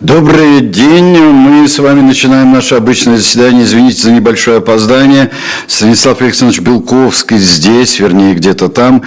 [0.00, 1.18] Добрый день.
[1.18, 3.64] Мы с вами начинаем наше обычное заседание.
[3.64, 5.30] Извините за небольшое опоздание.
[5.66, 9.02] Станислав Александрович Белковский здесь, вернее, где-то там.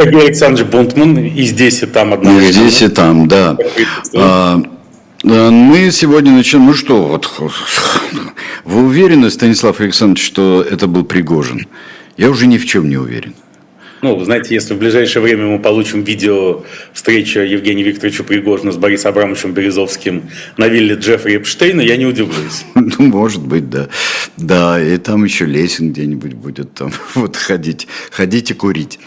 [0.00, 2.48] Сергей Александрович Бунтман и здесь, и там одновременно.
[2.48, 3.56] И здесь, и там, да.
[4.16, 4.60] А,
[5.22, 6.66] мы сегодня начнем.
[6.66, 7.30] Ну что, вот
[8.64, 11.68] вы уверены, Станислав Александрович, что это был Пригожин?
[12.16, 13.34] Я уже ни в чем не уверен.
[14.02, 19.12] Ну, знаете, если в ближайшее время мы получим видео встречи Евгения Викторовича Пригожина с Борисом
[19.12, 20.24] Абрамовичем Березовским
[20.56, 22.64] на вилле Джеффри Эпштейна, я не удивлюсь.
[22.74, 23.88] Ну, может быть, да.
[24.36, 28.98] Да, и там еще Лесин где-нибудь будет там вот ходить, ходить и курить.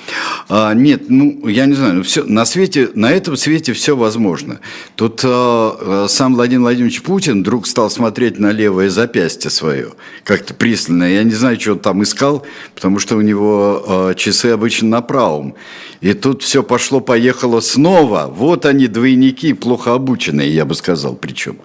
[0.48, 4.62] А, нет, ну, я не знаю, все, на свете, на этом свете все возможно.
[4.95, 9.89] Тут а, сам Владимир Владимирович Путин вдруг стал смотреть на левое запястье свое,
[10.23, 11.03] как-то пристально.
[11.03, 15.02] Я не знаю, что он там искал, потому что у него а, часы обычно на
[15.02, 15.55] правом.
[16.02, 18.31] И тут все пошло-поехало снова.
[18.34, 21.58] Вот они, двойники, плохо обученные, я бы сказал, причем.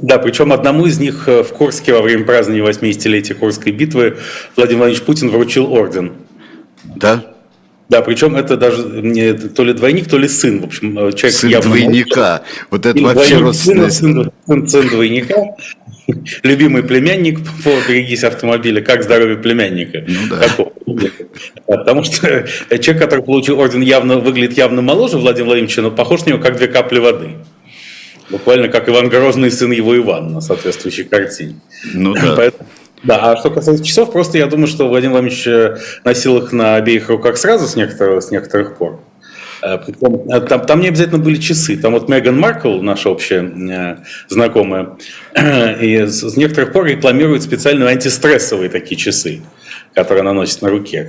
[0.00, 4.18] Да, причем одному из них э, в Курске во время празднования 80-летия Курской битвы
[4.56, 6.12] Владимир Владимирович Путин вручил орден.
[6.84, 7.24] Да?
[7.88, 10.60] Да, причем это даже не то ли двойник, то ли сын.
[10.60, 12.42] В общем, э, человек сын явно двойника.
[12.70, 15.34] Вот это вообще родственный сын, сын, сын двойника.
[16.42, 18.82] Любимый племянник по берегись автомобиля.
[18.82, 20.04] Как здоровье племянника?
[20.06, 20.70] Ну да.
[21.66, 26.30] Потому что человек, который получил орден, явно выглядит явно моложе Владимира Владимировича, но похож на
[26.30, 27.36] него как две капли воды.
[28.30, 31.60] Буквально как Иван Грозный, сын его Ивана на соответствующей картине.
[31.94, 32.34] Ну да.
[32.36, 32.68] Поэтому,
[33.02, 36.76] да, а что касается часов, просто я думаю, что Владимир Владимирович э, носил их на
[36.76, 39.00] обеих руках сразу с некоторых, с некоторых пор.
[39.62, 41.76] Э, э, там, там не обязательно были часы.
[41.76, 44.96] Там вот Меган Маркл, наша общая знакомая,
[45.80, 49.40] и с некоторых пор рекламирует специальные антистрессовые такие часы
[49.94, 51.08] которую она носит на руке.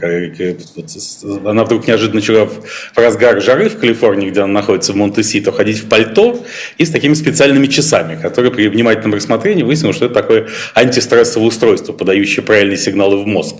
[1.46, 2.64] Она вдруг неожиданно начала в
[2.96, 6.44] разгар жары в Калифорнии, где она находится в Монте-Сито, ходить в пальто
[6.80, 11.94] и с такими специальными часами, которые при внимательном рассмотрении выяснилось, что это такое антистрессовое устройство,
[11.94, 13.58] подающее правильные сигналы в мозг,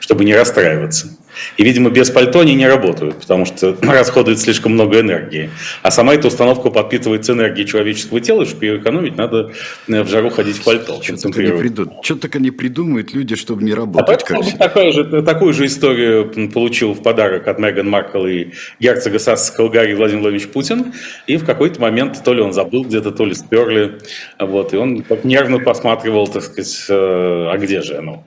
[0.00, 1.16] чтобы не расстраиваться.
[1.56, 5.50] И, видимо, без пальто они не работают, потому что расходуют слишком много энергии.
[5.82, 9.52] А сама эта установка подпитывается энергией человеческого тела, и чтобы ее экономить, надо
[9.88, 11.00] э, в жару ходить в пальто.
[11.02, 11.90] Что только, не придут.
[12.02, 14.24] что только не придумают люди, чтобы не работать.
[14.28, 19.68] А такую, же, такую же историю получил в подарок от Меган Маркл и герцога Сассского
[19.68, 20.92] Гарри Владимир Владимирович Путин.
[21.26, 23.98] И в какой-то момент то ли он забыл где-то, то ли сперли.
[24.38, 28.24] Вот, и он нервно посматривал, так сказать, э, а где же оно?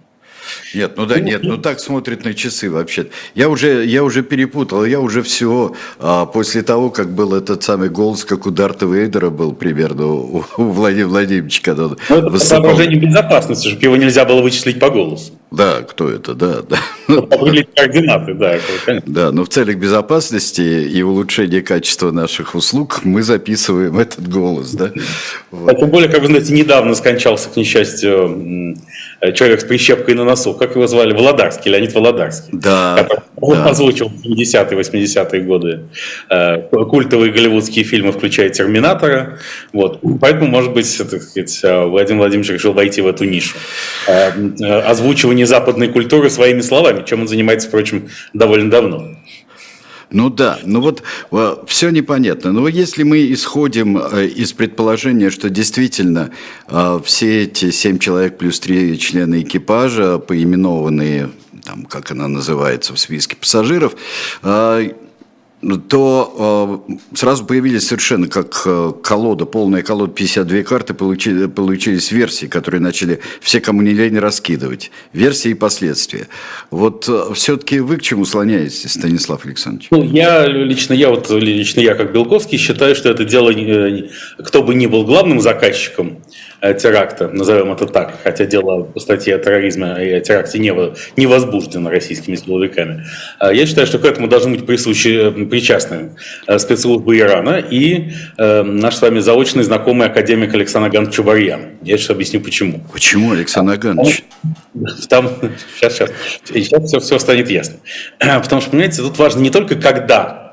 [0.75, 3.07] Нет, ну да, нет, ну так смотрит на часы вообще.
[3.33, 7.89] Я уже, я уже перепутал, я уже все, а, после того, как был этот самый
[7.89, 12.39] голос, как у Дарта Вейдера был примерно у, у Владимира Владимировича, когда он ну, это
[12.39, 15.31] соображение безопасности, чтобы его нельзя было вычислить по голосу.
[15.55, 16.77] Да, кто это, да, да.
[17.07, 19.13] Определить координаты, да, конечно.
[19.13, 24.91] Да, но в целях безопасности и улучшения качества наших услуг мы записываем этот голос, да.
[25.51, 25.69] Вот.
[25.69, 28.75] А тем более, как вы знаете, недавно скончался, к несчастью,
[29.33, 30.53] человек с прищепкой на носу.
[30.53, 31.13] Как его звали?
[31.13, 32.49] Володарский, Леонид Володарский.
[32.51, 33.07] Да.
[33.41, 33.69] Он да.
[33.69, 35.81] озвучил в 70-е, 80-е годы
[36.29, 39.39] э, культовые голливудские фильмы, включая «Терминатора».
[39.73, 39.99] Вот.
[40.21, 43.55] Поэтому, может быть, так сказать, э, Владимир Владимирович решил войти в эту нишу.
[44.07, 44.31] Э,
[44.81, 49.15] озвучивание западной культуры своими словами, чем он занимается, впрочем, довольно давно.
[50.11, 51.03] Ну да, ну вот
[51.67, 52.51] все непонятно.
[52.51, 56.31] Но если мы исходим э, из предположения, что действительно
[56.67, 61.31] э, все эти семь человек плюс три члена экипажа, поименованные,
[61.65, 63.95] там, как она называется в списке пассажиров,
[64.43, 64.89] э,
[65.89, 72.45] то э, сразу появились совершенно как э, колода, полная колода, 52 карты, получили, получились версии,
[72.45, 74.91] которые начали все, кому не лень, раскидывать.
[75.13, 76.27] Версии и последствия.
[76.69, 79.87] Вот э, все-таки вы к чему слоняетесь, Станислав Александрович?
[79.89, 84.09] Ну, я лично, я вот лично я как Белковский считаю, что это дело, э,
[84.39, 86.19] кто бы ни был главным заказчиком,
[86.73, 90.73] теракта, назовем это так, хотя дело по статье о терроризме и о теракте не,
[91.17, 93.05] не возбуждено российскими силовиками.
[93.39, 96.11] Э, я считаю, что к этому должны быть присущи, э, причастны
[96.57, 101.61] спецслужбы Ирана и наш с вами заочный знакомый академик Александр Аганович Чубарьян.
[101.81, 102.81] Я сейчас объясню почему.
[102.91, 104.23] Почему, Александр Аганович?
[105.09, 105.29] Там,
[105.75, 106.11] сейчас, сейчас,
[106.53, 107.75] сейчас все, все станет ясно.
[108.19, 110.51] Потому что, понимаете, тут важно не только когда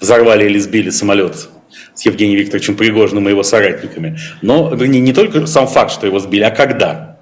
[0.00, 1.48] взорвали или сбили самолет
[1.94, 4.18] с Евгением Викторовичем Пригожиным и его соратниками.
[4.42, 7.14] Но, вернее, не только сам факт, что его сбили, а когда.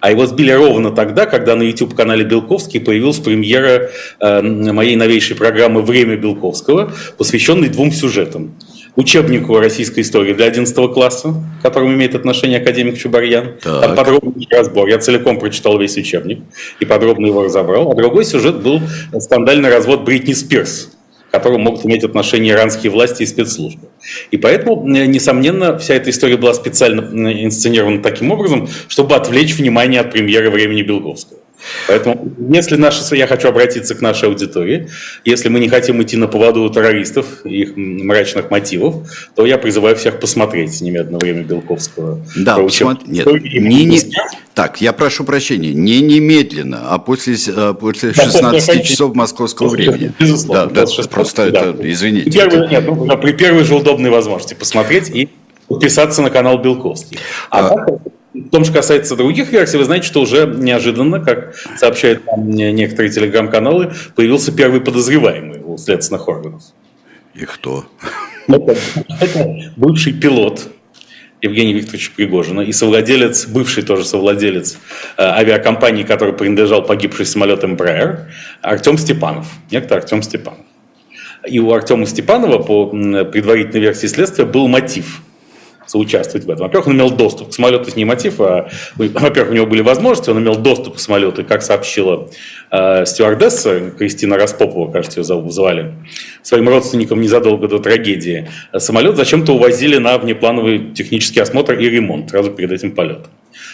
[0.00, 3.90] А его сбили ровно тогда, когда на YouTube-канале Белковский появилась премьера
[4.20, 8.54] э, моей новейшей программы «Время Белковского», посвященной двум сюжетам.
[8.96, 13.54] Учебнику российской истории для 11 класса, к которому имеет отношение академик Чубарьян.
[13.62, 13.82] Так.
[13.82, 14.88] Там подробный разбор.
[14.88, 16.40] Я целиком прочитал весь учебник
[16.80, 17.92] и подробно его разобрал.
[17.92, 18.80] А другой сюжет был
[19.20, 20.97] скандальный развод Бритни Спирс
[21.30, 23.88] которым могут иметь отношение иранские власти и спецслужбы.
[24.30, 27.00] И поэтому, несомненно, вся эта история была специально
[27.44, 31.40] инсценирована таким образом, чтобы отвлечь внимание от премьеры времени Белковского.
[31.86, 34.88] Поэтому, если наши, я хочу обратиться к нашей аудитории,
[35.24, 39.58] если мы не хотим идти на поводу у террористов и их мрачных мотивов, то я
[39.58, 42.20] призываю всех посмотреть немедленно время Белковского.
[42.36, 44.00] Да, посмотри, нет, не, не,
[44.54, 50.12] так, я прошу прощения, не немедленно, а после, э, после 16 да, часов московского времени.
[50.18, 50.66] Безусловно.
[50.66, 51.60] Да, да, просто да.
[51.60, 52.30] это, извините.
[52.30, 52.68] Первый, это...
[52.68, 55.28] Нет, ну, при первой же удобной возможности посмотреть и
[55.68, 57.18] подписаться на канал Белковский.
[57.50, 57.86] А, а
[58.34, 63.92] в том, что касается других версий, вы знаете, что уже неожиданно, как сообщают некоторые телеграм-каналы,
[64.14, 66.62] появился первый подозреваемый у следственных органов.
[67.34, 67.86] И кто?
[68.48, 68.76] Это,
[69.20, 70.68] это бывший пилот
[71.40, 74.78] Евгений Викторович Пригожина и совладелец, бывший тоже совладелец
[75.16, 78.26] э, авиакомпании, который принадлежал погибший самолет Embraer,
[78.60, 79.46] Артем Степанов.
[79.70, 80.64] Некто Артем Степанов.
[81.46, 85.22] И у Артема Степанова по предварительной версии следствия был мотив–
[85.88, 86.66] соучаствовать в этом.
[86.66, 90.30] Во-первых, он имел доступ к самолету, это не мотив, а, во-первых, у него были возможности,
[90.30, 92.28] он имел доступ к самолету, и, как сообщила
[92.70, 95.94] э, стюардесса Кристина Распопова, кажется, ее звали,
[96.42, 102.50] своим родственникам незадолго до трагедии, самолет зачем-то увозили на внеплановый технический осмотр и ремонт сразу
[102.50, 103.30] перед этим полетом.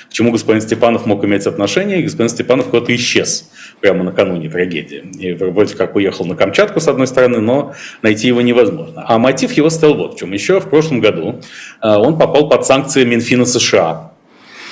[0.09, 3.51] К чему господин Степанов мог иметь отношение, и господин Степанов куда-то исчез
[3.81, 5.05] прямо накануне трагедии.
[5.19, 9.05] И вроде как уехал на Камчатку, с одной стороны, но найти его невозможно.
[9.07, 10.33] А мотив его стал вот в чем.
[10.33, 11.41] Еще в прошлом году
[11.83, 14.13] э, он попал под санкции Минфина США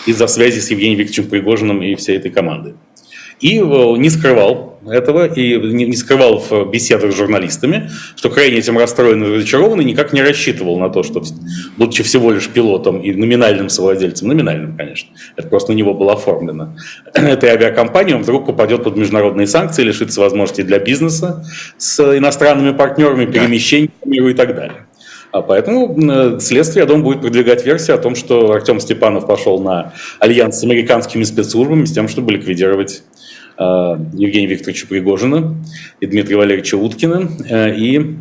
[0.06, 2.74] из-за связи с Евгением Викторовичем Пригожиным и всей этой командой.
[3.40, 8.78] И э, не скрывал этого, и не скрывал в беседах с журналистами, что крайне этим
[8.78, 11.22] расстроен и разочарован, и никак не рассчитывал на то, что,
[11.76, 16.76] будучи всего лишь пилотом и номинальным совладельцем, номинальным, конечно, это просто на него было оформлено,
[17.14, 21.44] этой авиакомпании он вдруг попадет под международные санкции, лишится возможностей для бизнеса
[21.78, 24.86] с иностранными партнерами, перемещений по миру и так далее.
[25.32, 29.94] А поэтому следствие, я думаю, будет продвигать версию о том, что Артем Степанов пошел на
[30.18, 33.11] альянс с американскими спецслужбами с тем, чтобы ликвидировать э,
[33.58, 35.56] Евгения Викторовича Пригожина
[36.00, 38.16] и Дмитрия Валерьевича Уткина э, и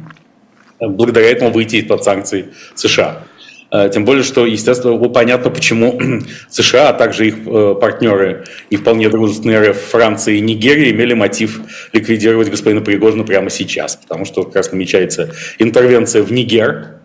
[0.79, 3.23] благодаря этому выйти из-под санкций США.
[3.71, 5.99] Э, тем более, что, естественно, понятно, почему
[6.49, 7.43] США, а также их
[7.79, 11.61] партнеры и вполне дружественные РФ Франции и Нигерия имели мотив
[11.93, 17.00] ликвидировать господина Пригожина прямо сейчас, потому что как раз намечается интервенция в Нигер,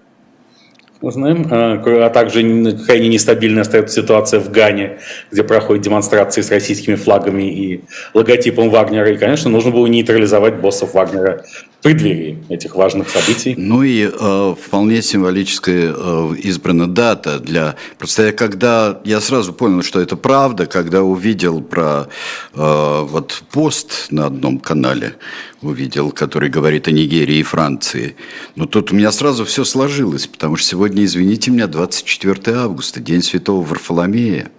[1.06, 2.42] мы знаем, а, а также
[2.84, 4.98] крайне нестабильная остается ситуация в Гане,
[5.30, 9.12] где проходят демонстрации с российскими флагами и логотипом Вагнера.
[9.12, 11.44] И, конечно, нужно было нейтрализовать боссов Вагнера
[11.78, 13.54] в преддверии этих важных событий.
[13.56, 17.76] Ну и э, вполне символическая э, избрана дата для...
[17.98, 19.00] Просто я когда...
[19.04, 22.08] Я сразу понял, что это правда, когда увидел про
[22.54, 25.14] э, вот пост на одном канале,
[25.62, 28.16] увидел, который говорит о Нигерии и Франции.
[28.54, 33.22] Но тут у меня сразу все сложилось, потому что сегодня, извините меня, 24 августа, День
[33.22, 34.50] Святого Варфоломея.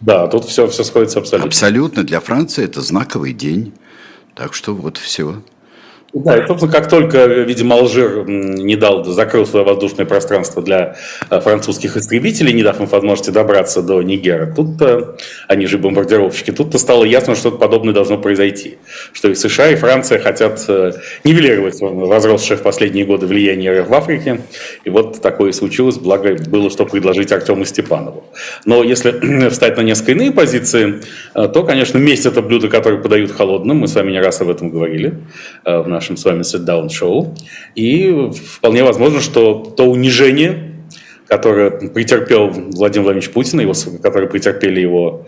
[0.00, 1.48] Да, тут все, все сходится абсолютно.
[1.48, 2.04] Абсолютно.
[2.04, 3.72] Для Франции это знаковый день.
[4.34, 5.42] Так что вот все.
[6.12, 10.96] Да, и, собственно, как только, видимо, Алжир не дал, закрыл свое воздушное пространство для
[11.28, 14.68] э, французских истребителей, не дав им возможности добраться до Нигера, тут
[15.48, 18.78] они же бомбардировщики, тут-то стало ясно, что что-то подобное должно произойти.
[19.12, 20.92] Что и США, и Франция хотят э,
[21.24, 24.40] нивелировать возросшее в последние годы влияние РФ в Африке.
[24.84, 28.24] И вот такое и случилось, благо было, что предложить Артему Степанову.
[28.64, 31.00] Но если встать на несколько иные позиции,
[31.34, 33.78] э, то, конечно, месть– это блюдо, которое подают холодным.
[33.78, 35.14] Мы с вами не раз об этом говорили
[35.64, 37.34] в нашем нашем с вами sit-down шоу.
[37.74, 40.72] И вполне возможно, что то унижение,
[41.26, 45.26] которое претерпел Владимир Владимирович Путин, его, которое претерпели его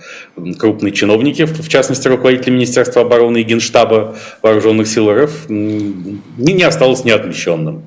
[0.59, 7.05] крупные чиновники, в частности, руководители Министерства обороны и Генштаба Вооруженных сил РФ, не, не осталось
[7.05, 7.77] неотмещенным.
[7.77, 7.83] А,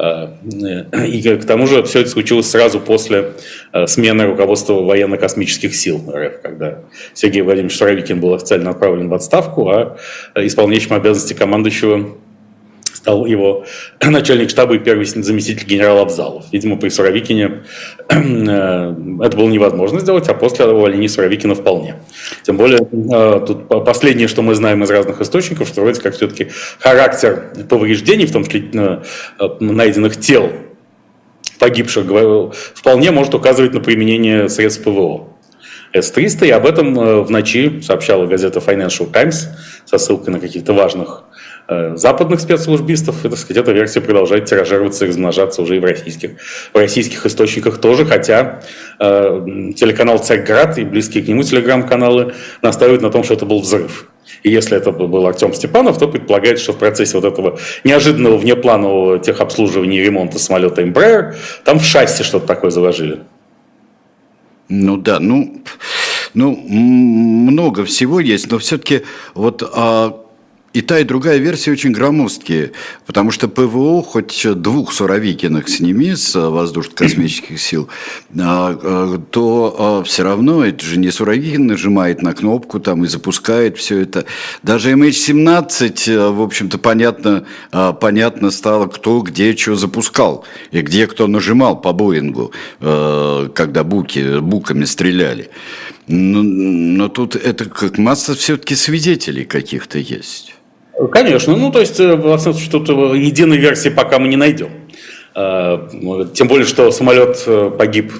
[0.00, 3.32] и к тому же все это случилось сразу после
[3.72, 6.78] а, смены руководства военно-космических сил РФ, когда
[7.12, 9.98] Сергей Владимирович Суровикин был официально отправлен в отставку, а
[10.36, 12.16] исполняющим обязанности командующего
[12.94, 13.64] стал его
[14.04, 16.44] начальник штаба и первый заместитель генерала Абзалов.
[16.52, 17.62] Видимо, при Суровикине
[18.08, 21.96] э, это было невозможно сделать, а после увольнения Суровикина вполне.
[22.42, 26.48] Тем более, э, тут последнее, что мы знаем из разных источников, что вроде как все-таки
[26.78, 29.00] характер повреждений, в том числе э,
[29.60, 30.50] найденных тел
[31.58, 32.06] погибших,
[32.74, 35.28] вполне может указывать на применение средств ПВО.
[35.92, 39.48] С-300, и об этом в ночи сообщала газета Financial Times
[39.84, 41.24] со ссылкой на каких-то важных
[41.94, 46.30] западных спецслужбистов, и, так сказать, эта версия продолжает тиражироваться и размножаться уже и в российских,
[46.72, 48.62] в российских источниках тоже, хотя
[48.98, 54.08] э, телеканал «Царьград» и близкие к нему телеграм-каналы настаивают на том, что это был взрыв.
[54.42, 59.18] И если это был Артем Степанов, то предполагается, что в процессе вот этого неожиданного внепланового
[59.18, 61.34] техобслуживания и ремонта самолета Embraer
[61.64, 63.20] там в шасси что-то такое заложили.
[64.68, 65.62] Ну да, ну,
[66.32, 69.02] ну много всего есть, но все-таки
[69.34, 70.20] вот а,
[70.72, 72.70] и та, и другая версия очень громоздкие,
[73.04, 77.88] потому что ПВО хоть двух Суровикиных сними с воздушно-космических сил,
[78.38, 83.08] а, а, то а, все равно это же не Суровикин нажимает на кнопку там и
[83.08, 84.26] запускает все это.
[84.62, 87.44] Даже MH17, в общем-то, понятно,
[88.00, 94.84] понятно стало, кто где что запускал и где кто нажимал по Боингу, когда буки, буками
[94.84, 95.50] стреляли.
[96.06, 100.54] Но, но тут это как масса все-таки свидетелей каких-то есть.
[101.08, 104.68] Конечно, ну то есть, э, случае, тут э, единой версии пока мы не найдем.
[105.34, 105.78] Э,
[106.34, 107.46] тем более, что самолет
[107.78, 108.12] погиб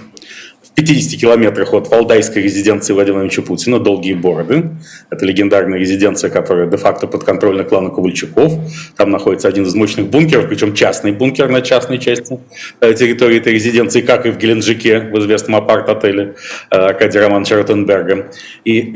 [0.63, 4.71] в 50 километрах от валдайской резиденции Владимира Ильича Путина, Долгие Бороды.
[5.11, 8.53] Это легендарная резиденция, которая де-факто подконтрольна клану Ковальчуков.
[8.97, 12.39] Там находится один из мощных бункеров, причем частный бункер на частной части
[12.81, 16.37] территории этой резиденции, как и в Геленджике, в известном апарт-отеле
[16.71, 18.31] Аркадия Романовича Ротенберга.
[18.65, 18.95] И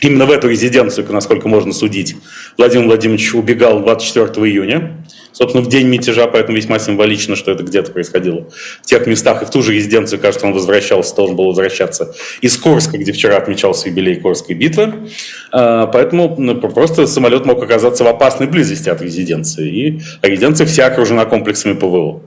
[0.00, 2.16] Именно в эту резиденцию, насколько можно судить,
[2.56, 7.92] Владимир Владимирович убегал 24 июня, собственно, в день мятежа, поэтому весьма символично, что это где-то
[7.92, 8.48] происходило
[8.82, 9.42] в тех местах.
[9.42, 13.36] И в ту же резиденцию, кажется, он возвращался, должен был возвращаться из Курска, где вчера
[13.36, 15.10] отмечался юбилей Курской битвы.
[15.52, 19.68] А, поэтому ну, просто самолет мог оказаться в опасной близости от резиденции.
[19.68, 22.22] И резиденция вся окружена комплексами ПВО.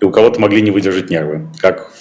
[0.00, 1.92] И у кого-то могли не выдержать нервы, как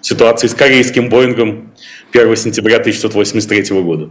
[0.00, 1.72] в ситуации с корейским Боингом
[2.12, 4.10] 1 сентября 1983 года.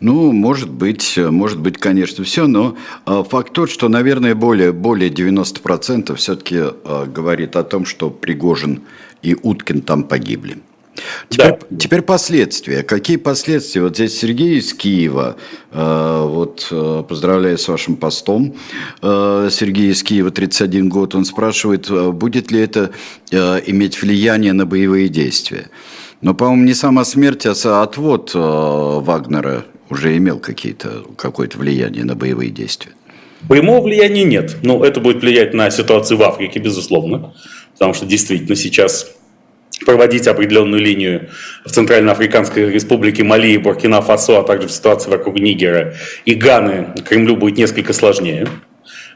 [0.00, 2.76] Ну, может быть, может быть, конечно, все, но
[3.06, 8.82] э, факт тот, что, наверное, более, более 90% все-таки э, говорит о том, что Пригожин
[9.22, 10.58] и Уткин там погибли.
[11.28, 11.76] Теперь, да.
[11.78, 12.82] теперь последствия.
[12.82, 13.82] Какие последствия?
[13.82, 15.36] Вот здесь Сергей из Киева.
[15.70, 18.56] Э, вот э, поздравляю с вашим постом.
[19.02, 21.14] Э, Сергей из Киева, 31 год.
[21.14, 22.90] Он спрашивает, будет ли это
[23.30, 25.70] э, иметь влияние на боевые действия.
[26.20, 32.14] Но, по-моему, не сама смерть, а отвод э, Вагнера уже имел какие-то, какое-то влияние на
[32.14, 32.92] боевые действия.
[33.48, 34.56] Прямого влияния нет.
[34.62, 37.32] Но это будет влиять на ситуацию в Африке, безусловно.
[37.72, 39.10] Потому что действительно сейчас
[39.86, 41.30] проводить определенную линию
[41.64, 45.94] в Центральноафриканской республике Мали и Буркина-Фасо, а также в ситуации вокруг Нигера
[46.26, 48.46] и Ганы Кремлю будет несколько сложнее.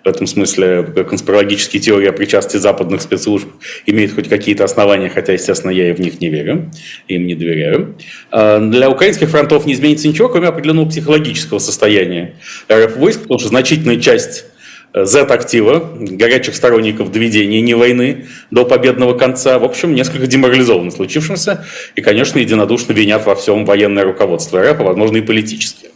[0.05, 3.49] В этом смысле конспирологические теории о причастии западных спецслужб
[3.87, 6.71] имеют хоть какие-то основания, хотя, естественно, я и в них не верю,
[7.09, 7.97] им не доверяю.
[8.31, 12.35] А, для украинских фронтов не изменится ничего, кроме определенного психологического состояния
[12.71, 14.45] РФ войск, потому что значительная часть
[14.93, 21.65] э, Z-актива, горячих сторонников доведения не войны до победного конца, в общем, несколько деморализованы случившимся,
[21.97, 25.94] и, конечно, единодушно винят во всем военное руководство РФ, а, возможно, и политические.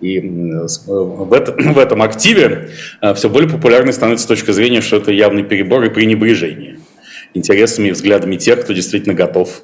[0.00, 2.70] И в, этом, в этом активе
[3.00, 6.78] э, все более популярной становится точка зрения, что это явный перебор и пренебрежение
[7.34, 9.62] интересами и взглядами тех, кто действительно готов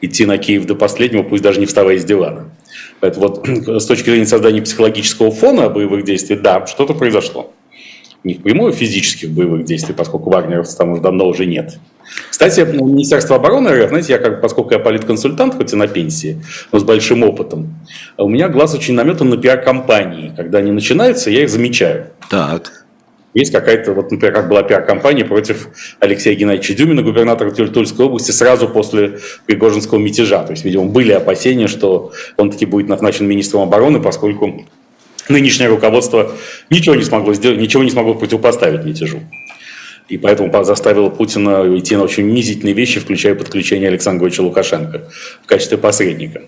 [0.00, 2.50] идти на Киев до последнего, пусть даже не вставая из дивана.
[3.00, 3.48] Поэтому вот
[3.82, 7.52] с точки зрения создания психологического фона боевых действий, да, что-то произошло
[8.24, 11.78] не впрямую физических боевых действий, поскольку вагнеровцев там уже давно уже нет.
[12.30, 16.42] Кстати, ну, Министерство обороны РФ, знаете, я как, поскольку я политконсультант, хоть и на пенсии,
[16.72, 17.74] но с большим опытом,
[18.16, 20.32] у меня глаз очень наметан на пиар-компании.
[20.36, 22.06] Когда они начинаются, я их замечаю.
[22.30, 22.72] Так.
[23.34, 25.68] Есть какая-то, вот, например, как была пиар-компания против
[26.00, 30.42] Алексея Геннадьевича Дюмина, губернатора Тульской области, сразу после Пригожинского мятежа.
[30.44, 34.64] То есть, видимо, были опасения, что он таки будет назначен министром обороны, поскольку
[35.28, 36.32] нынешнее руководство
[36.70, 39.20] ничего не смогло сделать, ничего не смогло противопоставить мятежу.
[40.08, 45.10] И поэтому заставило Путина идти на очень унизительные вещи, включая подключение Александра Лукашенко
[45.42, 46.42] в качестве посредника.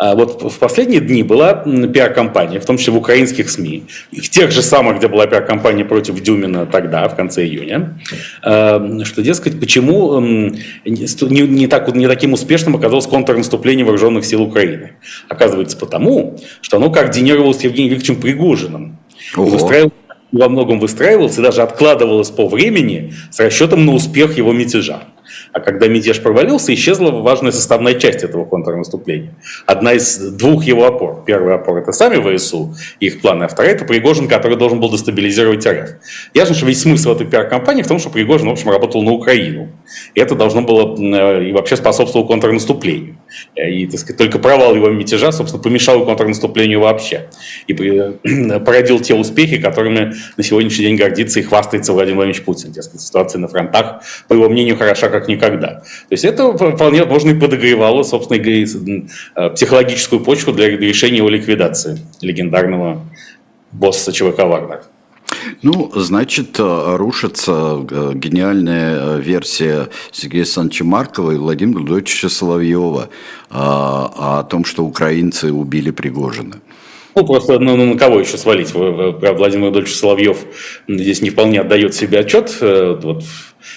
[0.00, 4.50] А вот в последние дни была пиар-компания, в том числе в украинских СМИ, в тех
[4.50, 8.00] же самых, где была пиар-компания против Дюмина тогда, в конце июня,
[8.42, 14.92] э, что, дескать, почему не, не, так, не таким успешным оказалось контрнаступление вооруженных сил Украины.
[15.28, 18.98] Оказывается, потому, что оно координировалось с Евгением Викторовичем Пригожиным.
[19.36, 19.90] Ого.
[20.32, 25.02] во многом выстраивалось и даже откладывалось по времени с расчетом на успех его мятежа.
[25.52, 29.34] А когда мятеж провалился, исчезла важная составная часть этого контрнаступления.
[29.66, 31.24] Одна из двух его опор.
[31.26, 35.66] Первая опор– это сами ВСУ, их планы, а вторая– это Пригожин, который должен был дестабилизировать
[35.66, 35.90] РФ.
[36.34, 39.68] Ясно, что весь смысл этой пиар-компании в том, что Пригожин, в общем, работал на Украину.
[40.14, 40.96] И это должно было
[41.40, 43.18] и вообще способствовало контрнаступлению.
[43.56, 47.28] И, так сказать, только провал его мятежа, собственно, помешал контрнаступлению вообще.
[47.66, 47.74] И
[48.64, 52.72] породил те успехи, которыми на сегодняшний день гордится и хвастается Владимир Владимирович Путин.
[52.72, 55.80] Дескать, ситуация на фронтах, по его мнению, хороша как никогда.
[55.80, 61.98] То есть это вполне можно и подогревало, собственно, э, психологическую почву для решения его ликвидации
[62.20, 63.04] легендарного
[63.72, 64.82] босса ЧВК «Вагнер».
[65.62, 73.08] Ну, значит, э, рушится э, гениальная э, версия Сергея Александровича Маркова и Владимира Владимировича Соловьева
[73.52, 76.60] о том, что украинцы убили Пригожина.
[77.16, 78.72] Ну, просто ну, ну, на кого еще свалить?
[78.72, 80.38] Владимир Владимирович Соловьев
[80.86, 82.56] здесь не вполне отдает себе отчет.
[82.60, 83.24] Вот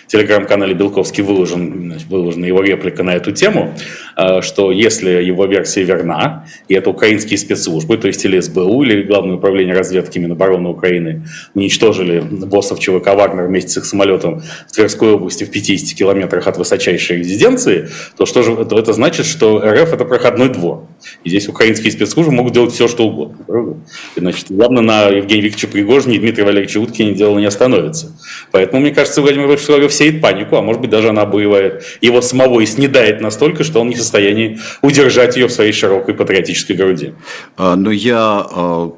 [0.08, 3.74] телеграм-канале Белковский выложен, выложена его реплика на эту тему,
[4.18, 9.04] э, что если его версия верна, и это украинские спецслужбы, то есть или СБУ, или
[9.04, 15.12] Главное управление разведки Минобороны Украины уничтожили боссов ЧВК «Вагнер» вместе с их самолетом в Тверской
[15.12, 19.94] области в 50 километрах от высочайшей резиденции, то что же то это значит, что РФ–
[19.94, 20.88] это проходной двор.
[21.24, 23.84] И здесь украинские спецслужбы могут делать все, что угодно.
[24.16, 28.14] И, значит, явно на Евгения Викторовича Пригожина и Дмитрия Валерьевича Уткина дело не остановится.
[28.52, 32.22] Поэтому, мне кажется, Владимир Владимирович Соловьев сеет панику, а может быть даже она обуевает его
[32.22, 36.76] самого и снедает настолько, что он не в состоянии удержать ее в своей широкой патриотической
[36.76, 37.14] груди.
[37.58, 38.94] А, но я а,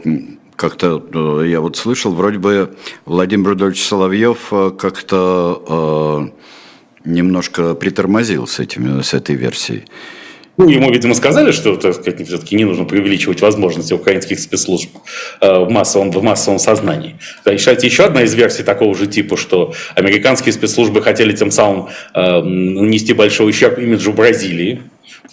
[0.58, 6.32] как-то э, я вот слышал, вроде бы Владимир Рудольевич Соловьев э, как-то
[7.06, 9.86] э, немножко притормозил с, этими, с этой версией.
[10.58, 14.90] Ну, ему, видимо, сказали, что, так все-таки не нужно преувеличивать возможности украинских спецслужб
[15.42, 17.18] э, в массовом, в массовом сознании.
[17.44, 22.42] Кстати, еще одна из версий такого же типа, что американские спецслужбы хотели тем самым э,
[22.42, 24.82] нанести большой ущерб имиджу Бразилии,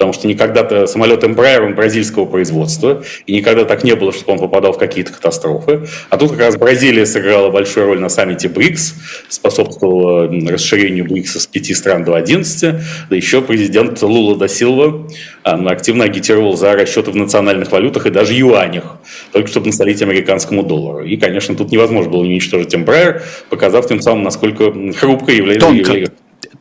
[0.03, 4.39] потому что никогда-то самолет Embraer, он бразильского производства, и никогда так не было, чтобы он
[4.41, 5.87] попадал в какие-то катастрофы.
[6.11, 8.97] А тут как раз Бразилия сыграла большую роль на саммите БРИКС,
[9.29, 12.75] способствовала расширению БРИКСа с 5 стран до 11,
[13.11, 15.07] да еще президент Лула да Силва
[15.45, 18.97] активно агитировал за расчеты в национальных валютах и даже юанях,
[19.33, 21.05] только чтобы насолить американскому доллару.
[21.05, 25.69] И, конечно, тут невозможно было уничтожить Embraer, показав тем самым, насколько хрупкой является...
[25.69, 26.11] Тонко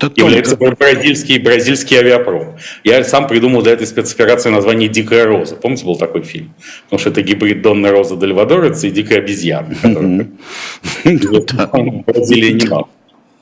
[0.07, 0.75] это является только...
[0.75, 2.57] бразильский, бразильский авиапром.
[2.83, 5.55] Я сам придумал для этой спецоперации название «Дикая роза».
[5.55, 6.53] Помните, был такой фильм?
[6.85, 10.27] Потому что это гибрид Донны Роза Дельвадорец и «Дикая обезьяна», которая
[11.03, 12.87] в Бразилии немало.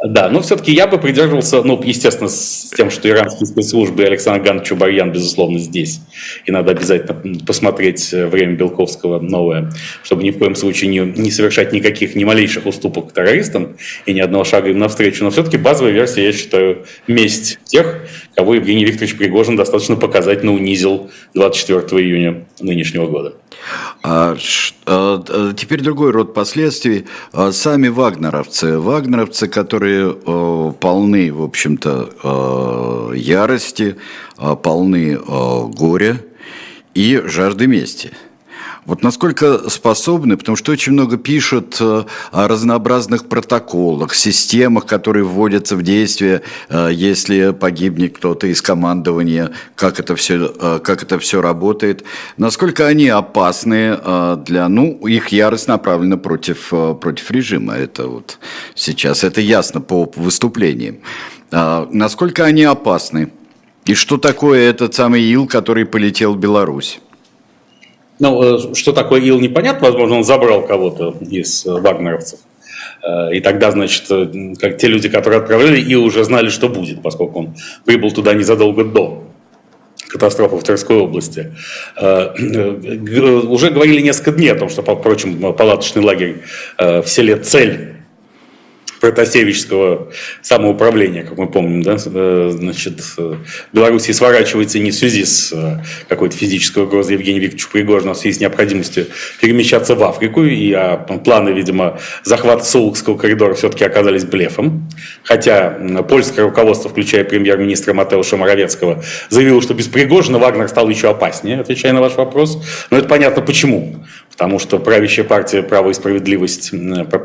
[0.01, 4.41] Да, но все-таки я бы придерживался, ну, естественно, с тем, что иранские спецслужбы и Александр
[4.46, 6.00] Ганнович Чубарьян, безусловно, здесь.
[6.46, 9.71] И надо обязательно посмотреть э, «Время Белковского» новое,
[10.04, 14.21] чтобы ни в коем случае не, не совершать никаких, ни малейших уступок террористам и ни
[14.21, 15.26] одного шага им навстречу.
[15.26, 21.10] Но все-таки базовая версия, я считаю, месть тех, кого Евгений Викторович Пригожин достаточно показательно унизил
[21.34, 23.34] 24 июня нынешнего года.
[24.04, 24.36] А,
[24.86, 27.06] а, а, теперь другой род последствий.
[27.52, 28.78] Сами вагнеровцы.
[28.80, 33.98] Вагнеровцы, которые полны, в общем-то, ярости,
[34.63, 36.22] полны горя
[36.93, 38.12] и жажды мести–
[38.89, 45.75] вот насколько способны, потому что очень много пишут э, о разнообразных протоколах, системах, которые вводятся
[45.75, 51.39] в действие, э, если погибнет кто-то из командования, как это все, э, как это все
[51.39, 52.04] работает.
[52.38, 53.95] Насколько они опасны
[54.45, 57.75] для, ну, их ярость направлена против, против режима.
[57.75, 58.39] Это вот
[58.73, 60.97] сейчас, это ясно по выступлениям.
[61.52, 63.32] Насколько они опасны?
[63.86, 66.99] И что такое этот самый Ил, который полетел в Беларусь?
[68.19, 69.88] Ну, э, что такое ил, непонятно.
[69.88, 72.39] Возможно, он забрал кого-то из э, вагнеровцев.
[73.01, 74.08] Э, и тогда, значит,
[74.60, 77.55] как те люди, которые отправляли, и уже знали, что будет, поскольку он
[77.86, 79.23] прибыл туда незадолго до
[80.10, 81.53] катастрофы в Тверской области.
[81.95, 86.38] Уже говорили несколько дней о том, что, впрочем, палаточный лагерь
[86.79, 87.99] в селе Цель
[89.00, 90.10] протасевичского
[90.42, 93.36] самоуправления, как мы помним, да, э, значит, э,
[93.74, 98.18] Белоруссия сворачивается не в связи с э, какой-то физической угрозой Евгения Викторовича Пригожина, а в
[98.18, 99.08] связи с необходимостью
[99.42, 104.90] перемещаться в Африку, и а, планы, видимо, захвата Сулукского коридора все-таки оказались блефом,
[105.24, 111.60] хотя польское руководство, включая премьер-министра Матеуша Моровецкого, заявило, что без Пригожина Вагнер стал еще опаснее,
[111.60, 114.06] отвечая на ваш вопрос, но это понятно почему
[114.39, 116.71] потому что правящая партия «Право и справедливость»,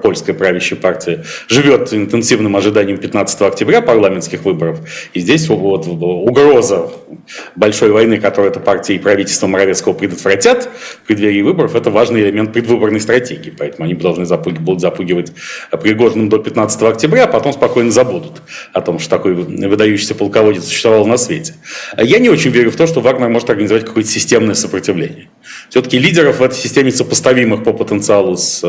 [0.03, 4.81] польская правящая партия, живет интенсивным ожиданием 15 октября парламентских выборов.
[5.13, 6.91] И здесь вот угроза
[7.55, 12.53] большой войны, которую эта партия и правительство Моровецкого предотвратят в преддверии выборов, это важный элемент
[12.53, 13.55] предвыборной стратегии.
[13.57, 15.33] Поэтому они должны запугивать, будут запугивать
[15.71, 21.07] Пригожиным до 15 октября, а потом спокойно забудут о том, что такой выдающийся полководец существовал
[21.07, 21.55] на свете.
[21.97, 25.29] Я не очень верю в то, что Вагнер может организовать какое-то системное сопротивление.
[25.69, 28.63] Все-таки лидеров в этой системе сопоставимых по потенциалу с,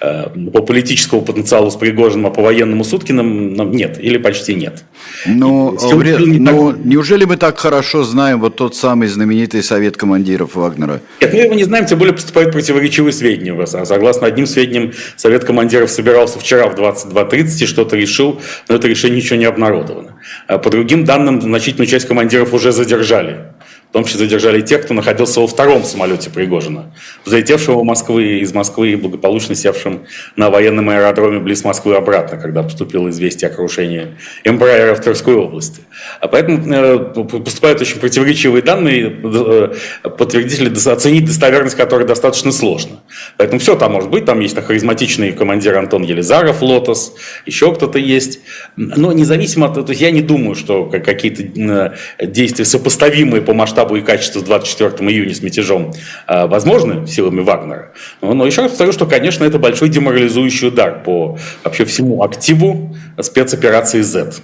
[0.00, 4.84] э, по политическому потенциалу с Пригожиным, а по военному Суткиным нет или почти нет.
[5.26, 6.16] Но, вре...
[6.18, 6.84] не но так...
[6.84, 11.00] неужели мы так хорошо знаем вот тот самый знаменитый совет командиров Вагнера?
[11.20, 13.66] Нет, мы его не знаем, тем более поступают противоречивые сведения.
[13.66, 19.18] Согласно одним сведениям, совет командиров собирался вчера в 22.30 и что-то решил, но это решение
[19.18, 20.16] ничего не обнародовано.
[20.46, 23.52] А по другим данным, значительную часть командиров уже задержали.
[23.90, 28.92] В том числе задержали тех, кто находился во втором самолете Пригожина, взлетевшего Москвы, из Москвы
[28.92, 34.94] и благополучно севшим на военном аэродроме близ Москвы обратно, когда поступило известие о крушении Эмбрайера
[34.94, 35.80] в Тверской области.
[36.20, 43.00] А поэтому э, поступают очень противоречивые данные, э, подтвердители оценить достоверность которой достаточно сложно.
[43.36, 47.14] Поэтому все там может быть, там есть харизматичный командир Антон Елизаров, Лотос,
[47.46, 48.40] еще кто-то есть.
[48.76, 53.96] Но независимо от этого, я не думаю, что какие-то э, действия сопоставимые по масштабу масштабу
[53.96, 55.92] и качеству с 24 июня с мятежом
[56.26, 57.92] э, возможны силами Вагнера.
[58.20, 62.96] Но, но еще раз повторю, что, конечно, это большой деморализующий удар по вообще всему активу
[63.20, 64.34] спецоперации Z.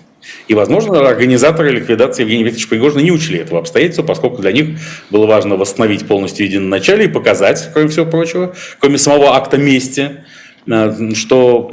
[0.49, 4.79] И, возможно, организаторы ликвидации Евгения Викторовича Пригожина не учли этого обстоятельства, поскольку для них
[5.11, 10.25] было важно восстановить полностью единоначалие и показать, кроме всего прочего, кроме самого акта мести,
[11.15, 11.71] что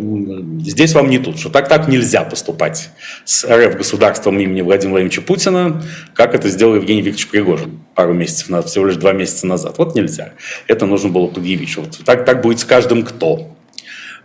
[0.60, 2.90] здесь вам не тут, что так так нельзя поступать
[3.24, 5.82] с РФ государством имени Владимира Владимировича Путина,
[6.14, 9.78] как это сделал Евгений Викторович Пригожин пару месяцев назад, всего лишь два месяца назад.
[9.78, 10.34] Вот нельзя.
[10.68, 11.76] Это нужно было предъявить.
[11.78, 13.52] Вот так, так будет с каждым кто.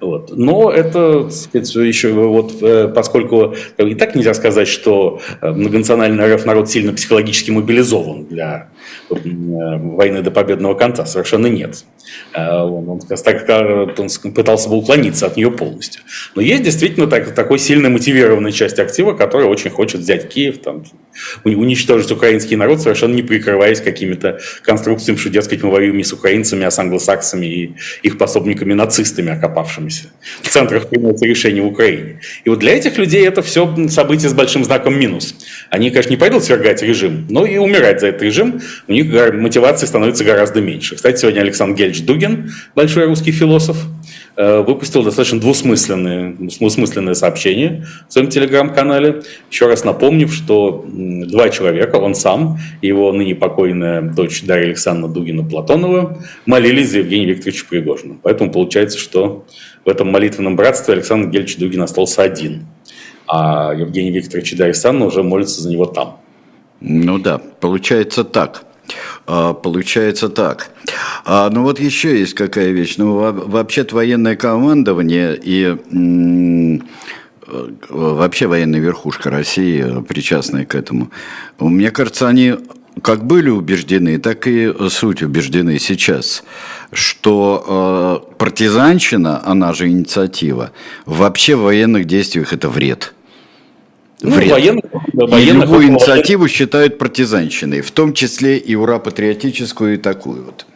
[0.00, 0.36] Вот.
[0.36, 6.44] Но это, сказать, еще вот, э, поскольку и так нельзя сказать, что э, многонациональный РФ
[6.44, 8.68] народ сильно психологически мобилизован для
[9.08, 11.84] войны до победного конца, совершенно нет.
[12.34, 13.00] Э, он, он,
[13.98, 16.02] он пытался бы уклониться от нее полностью.
[16.34, 20.84] Но есть действительно так, такой сильно мотивированная часть актива, которая очень хочет взять Киев, там,
[21.44, 26.64] уничтожить украинский народ, совершенно не прикрываясь какими-то конструкциями, что, дескать, мы воюем не с украинцами,
[26.64, 30.04] а с англосаксами и их пособниками-нацистами, окопавшимися
[30.42, 32.20] в центрах принятия решений в Украине.
[32.44, 35.34] И вот для этих людей это все событие с большим знаком минус.
[35.70, 39.86] Они, конечно, не пойдут свергать режим, но и умирать за этот режим у них мотивации
[39.86, 40.96] становится гораздо меньше.
[40.96, 43.76] Кстати, сегодня Александр Гельч Дугин, большой русский философ,
[44.36, 51.96] э, выпустил достаточно двусмысленные, двусмысленное сообщение в своем телеграм-канале, еще раз напомнив, что два человека,
[51.96, 58.16] он сам и его ныне покойная дочь Дарья Александровна Дугина-Платонова, молились за Евгения Викторовича Пригожина.
[58.22, 59.46] Поэтому получается, что
[59.84, 62.66] в этом молитвенном братстве Александр Гельч Дугин остался один,
[63.26, 66.20] а Евгений Викторович и Дарья Александровна уже молятся за него там.
[66.80, 68.65] Ну да, получается так.
[69.26, 70.70] А, получается так.
[71.24, 72.96] А, ну вот еще есть какая вещь.
[72.96, 75.76] Ну вообще-то военное командование и
[77.88, 81.10] вообще военная верхушка России, причастная к этому,
[81.58, 82.56] мне кажется, они
[83.02, 86.44] как были убеждены, так и суть убеждены сейчас,
[86.92, 90.72] что э, партизанщина, она же инициатива,
[91.04, 93.12] вообще в военных действиях это вред.
[94.26, 94.50] Ну, вред.
[94.50, 96.56] Военных, военных, и любую инициативу военных...
[96.56, 100.66] считают партизанщиной, в том числе и ура патриотическую и такую вот.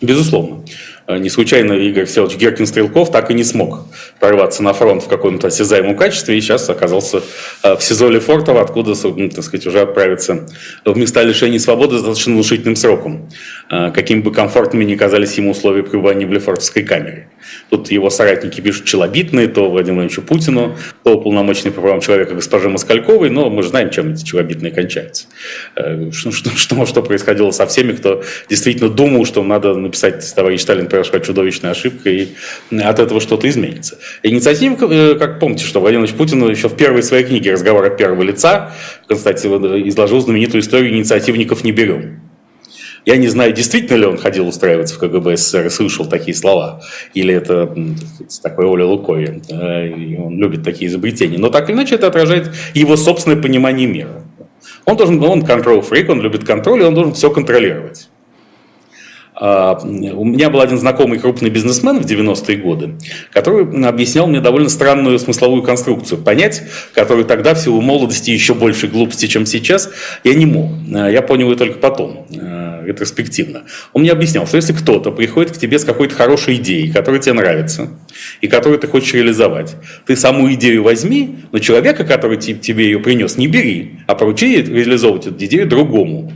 [0.00, 0.64] Безусловно.
[1.06, 3.86] Э, не случайно Игорь Всеволодович Геркин-Стрелков так и не смог
[4.20, 7.22] прорваться на фронт в каком-то осязаемом качестве и сейчас оказался
[7.62, 10.46] э, в СИЗО Лефортово, откуда, ну, так сказать, уже отправится
[10.84, 13.28] в места лишения свободы достаточно внушительным сроком,
[13.70, 17.28] э, каким бы комфортными ни казались ему условия пребывания в Лефортовской камере.
[17.70, 22.68] Тут его соратники пишут челобитные, то Владимиру Владимировичу Путину, то уполномоченный по правам человека госпоже
[22.68, 25.26] Москальковой, но мы же знаем, чем эти челобитные кончаются.
[26.12, 30.86] Что, что, что, что происходило со всеми, кто действительно думал, что надо написать товарищ Сталин
[30.86, 32.28] произошла чудовищная ошибка, и
[32.70, 33.98] от этого что-то изменится.
[34.22, 38.22] Инициатива, э, как помните, что Владимир Путин еще в первой своей книге «Разговор от первого
[38.22, 38.72] лица»,
[39.08, 42.23] кстати, изложил знаменитую историю «Инициативников не берем».
[43.04, 46.82] Я не знаю, действительно ли он ходил устраиваться в КГБ СССР и слышал такие слова,
[47.12, 47.74] или это
[48.42, 51.38] такой Оля Лукой, э, он любит такие изобретения.
[51.38, 54.22] Но так или иначе это отражает его собственное понимание мира.
[54.86, 58.08] Он должен, он контрол-фрик, он любит контроль, и он должен все контролировать.
[59.36, 62.94] А, у меня был один знакомый крупный бизнесмен в 90-е годы,
[63.32, 66.22] который объяснял мне довольно странную смысловую конструкцию.
[66.22, 66.62] Понять,
[66.94, 69.90] которую тогда в силу молодости еще больше глупости, чем сейчас,
[70.22, 70.70] я не мог.
[70.94, 73.64] А, я понял ее только потом, а, ретроспективно.
[73.92, 77.32] Он мне объяснял, что если кто-то приходит к тебе с какой-то хорошей идеей, которая тебе
[77.32, 77.88] нравится,
[78.40, 79.74] и которую ты хочешь реализовать,
[80.06, 85.26] ты саму идею возьми, но человека, который тебе ее принес, не бери, а поручи реализовывать
[85.26, 86.32] эту идею другому.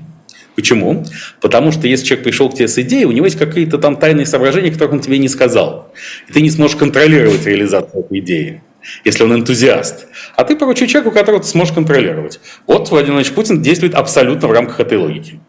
[0.59, 1.05] Почему?
[1.41, 4.27] Потому что если человек пришел к тебе с идеей, у него есть какие-то там тайные
[4.27, 5.93] соображения, которых он тебе не сказал.
[6.29, 8.63] И ты не сможешь контролировать реализацию этой идеи
[9.05, 10.07] если он энтузиаст.
[10.35, 12.41] А ты поручи человеку, которого ты сможешь контролировать.
[12.67, 15.41] Вот Владимир Владимирович Путин действует абсолютно в рамках этой логики.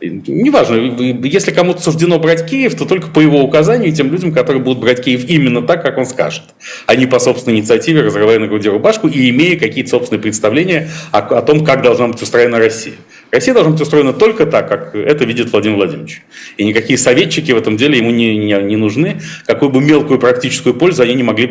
[0.00, 0.74] Неважно,
[1.24, 5.02] если кому-то суждено брать Киев, то только по его указанию тем людям, которые будут брать
[5.02, 6.42] Киев именно так, как он скажет,
[6.86, 11.20] а не по собственной инициативе, разрывая на груди рубашку и имея какие-то собственные представления о,
[11.20, 12.94] о том, как должна быть устроена Россия.
[13.36, 16.22] Россия должна быть устроена только так, как это видит Владимир Владимирович.
[16.56, 19.20] И никакие советчики в этом деле ему не, не, не нужны.
[19.44, 21.46] Какую бы мелкую практическую пользу они не могли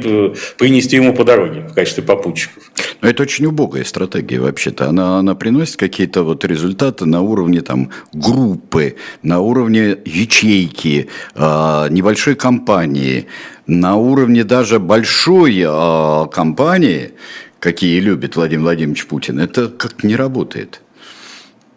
[0.57, 2.63] принести ему по дороге в качестве попутчиков.
[3.01, 4.89] Но это очень убогая стратегия вообще-то.
[4.89, 12.33] Она, она приносит какие-то вот результаты на уровне там, группы, на уровне ячейки, э, небольшой
[12.33, 13.27] компании,
[13.67, 17.11] на уровне даже большой э, компании,
[17.59, 19.37] какие любит Владимир Владимирович Путин.
[19.37, 20.81] Это как не работает.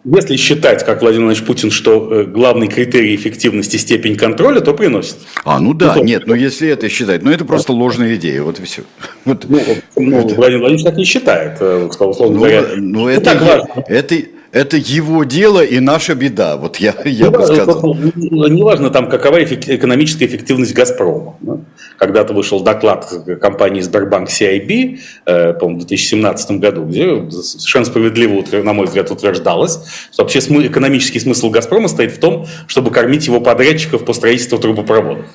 [0.05, 5.17] Если считать, как Владимир Владимирович Путин, что э, главный критерий эффективности степень контроля, то приносит.
[5.45, 8.61] А, ну да, ну, нет, ну если это считать, ну это просто ложная идея, вот
[8.61, 8.83] и все.
[9.25, 9.45] Вот.
[9.49, 9.61] Ну,
[9.97, 10.21] ну.
[10.21, 12.65] Владимир Владимирович так не считает, э, условно ну, говоря.
[12.77, 14.15] Ну, это, это, это,
[14.53, 17.95] это его дело и наша беда, вот я, я ну, бы сказал.
[17.95, 21.37] Неважно там, какова экономическая эффективность «Газпрома».
[21.41, 21.59] Да?
[21.99, 23.07] Когда-то вышел доклад
[23.41, 29.81] компании Сбербанк CIB, э, по в 2017 году, где совершенно справедливо, на мой взгляд, утверждалось,
[30.13, 35.27] что вообще экономический смысл «Газпрома» стоит в том, чтобы кормить его подрядчиков по строительству трубопроводов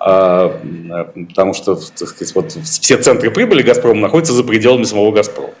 [0.00, 0.60] а,
[1.28, 5.54] потому что сказать, вот все центры прибыли «Газпрома» находятся за пределами самого «Газпрома».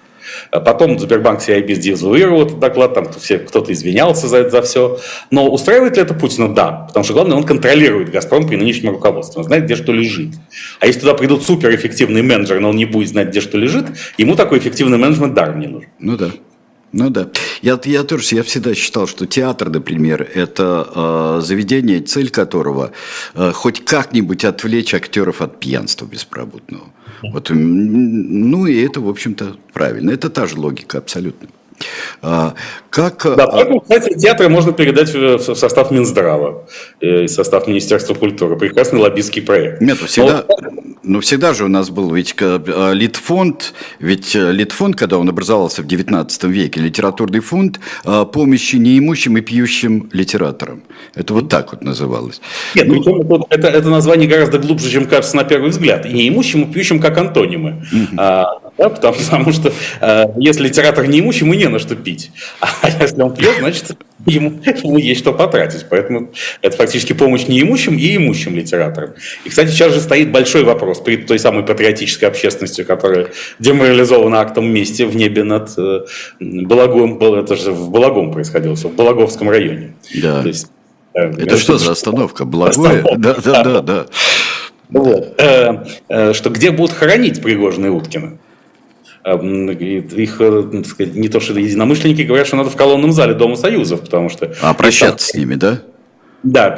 [0.50, 4.98] А потом Сбербанк CIB дезавуировал этот доклад, там все, кто-то извинялся за это за все.
[5.30, 6.54] Но устраивает ли это Путина?
[6.54, 6.86] Да.
[6.88, 9.40] Потому что главное, он контролирует «Газпром» при нынешнем руководстве.
[9.40, 10.34] Он знает, где что лежит.
[10.80, 14.36] А если туда придут суперэффективный менеджер, но он не будет знать, где что лежит, ему
[14.36, 15.88] такой эффективный менеджмент даром не нужен.
[15.98, 16.30] Ну да.
[16.92, 17.28] Ну да.
[17.60, 22.92] Я, я тоже я всегда считал, что театр, например, это э, заведение, цель которого
[23.34, 26.86] э, хоть как-нибудь отвлечь актеров от пьянства беспробудного.
[27.22, 30.10] Вот, ну и это, в общем-то, правильно.
[30.10, 31.48] Это та же логика абсолютно.
[32.22, 32.54] А,
[32.90, 33.22] как...
[33.36, 36.66] Да, а, поэтому, кстати, театры можно передать в состав Минздрава
[37.00, 38.56] э, и состав Министерства культуры.
[38.56, 39.80] Прекрасный лоббистский проект.
[39.80, 40.82] Нет, ну, всегда, Но...
[41.02, 45.82] ну, всегда же у нас был ведь а, Литфонд, ведь э, Литфонд, когда он образовался
[45.82, 47.80] в XIX веке, литературный фонд
[48.32, 50.82] помощи неимущим и пьющим литераторам.
[51.14, 52.40] Это вот так вот называлось.
[52.74, 56.06] Нет, ну, ну это, это название гораздо глубже, чем кажется на первый взгляд.
[56.06, 57.82] И неимущим, и пьющим как антонимы.
[57.92, 58.16] Угу.
[58.18, 58.44] А,
[58.78, 62.30] да, потому, потому что а, если литератор неимущий, ему не на что пить.
[62.60, 65.86] А если он пьет, значит, ему, ему есть что потратить.
[65.90, 66.30] Поэтому
[66.62, 69.14] это фактически помощь неимущим и имущим литераторам.
[69.44, 74.66] И, кстати, сейчас же стоит большой вопрос перед той самой патриотической общественностью, которая деморализована актом
[74.72, 76.04] мести в небе над э,
[76.40, 77.18] Балагом.
[77.34, 79.94] Это же в Балагом происходило, все, в Балаговском районе.
[80.22, 80.42] Да.
[80.42, 80.68] То есть,
[81.14, 82.44] э, это что за остановка?
[82.44, 83.04] Благое?
[83.16, 84.06] Да, да, да, да.
[84.90, 85.34] Вот.
[85.38, 88.38] Э, что где будут хоронить Пригожина и Уткина?
[89.24, 94.00] Их, э, сказать, не то что единомышленники говорят, что надо в колонном зале Дома Союзов,
[94.00, 94.54] потому что...
[94.62, 95.34] А прощаться там...
[95.34, 95.82] с ними, да?
[96.44, 96.70] Да,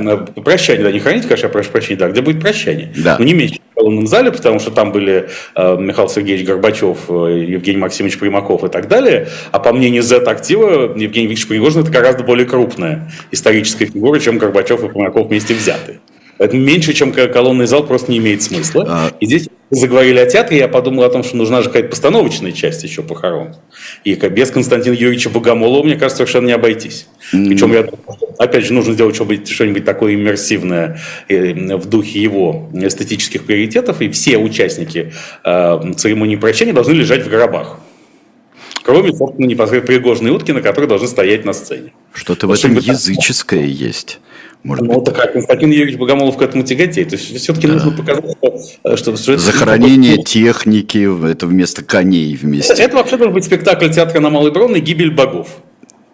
[0.43, 2.93] прощание, да, не хранить, конечно, а прошу прощения, да, где будет прощание.
[2.97, 3.17] Да.
[3.19, 7.45] Но не меньше в колонном зале, потому что там были э, Михаил Сергеевич Горбачев, э,
[7.47, 9.29] Евгений Максимович Примаков и так далее.
[9.53, 14.83] А по мнению Z-актива, Евгений Викторович Пригожин это гораздо более крупная историческая фигура, чем Горбачев
[14.83, 16.01] и Примаков вместе взятые.
[16.41, 18.87] Поэтому меньше, чем колонный зал, просто не имеет смысла.
[18.89, 19.13] А...
[19.21, 22.83] И здесь заговорили о театре, я подумал о том, что нужна же какая-то постановочная часть
[22.83, 23.57] еще похорон.
[24.05, 27.09] И без Константина Юрьевича Богомолова, мне кажется, совершенно не обойтись.
[27.35, 27.47] Mm-hmm.
[27.47, 27.87] Причем, я,
[28.39, 30.99] опять же, нужно сделать что-нибудь, что-нибудь такое иммерсивное
[31.29, 35.13] э, в духе его эстетических приоритетов, и все участники
[35.45, 37.81] э, церемонии прощания должны лежать в гробах.
[38.83, 41.93] Кроме, собственно, непосредственно Пригожина и Уткина, которые должны стоять на сцене.
[42.15, 44.21] Что-то в этом языческое есть.
[44.63, 45.15] Может ну, быть.
[45.15, 47.11] так Константин Юрьевич Богомолов к этому тяготеет.
[47.11, 47.75] То есть все-таки да.
[47.75, 48.37] нужно показать,
[48.97, 49.17] что...
[49.17, 50.25] что Захоронение это...
[50.25, 52.75] техники, это вместо коней вместе.
[52.75, 55.49] Это, это вообще должен быть спектакль театра на Малой Бронной «Гибель богов»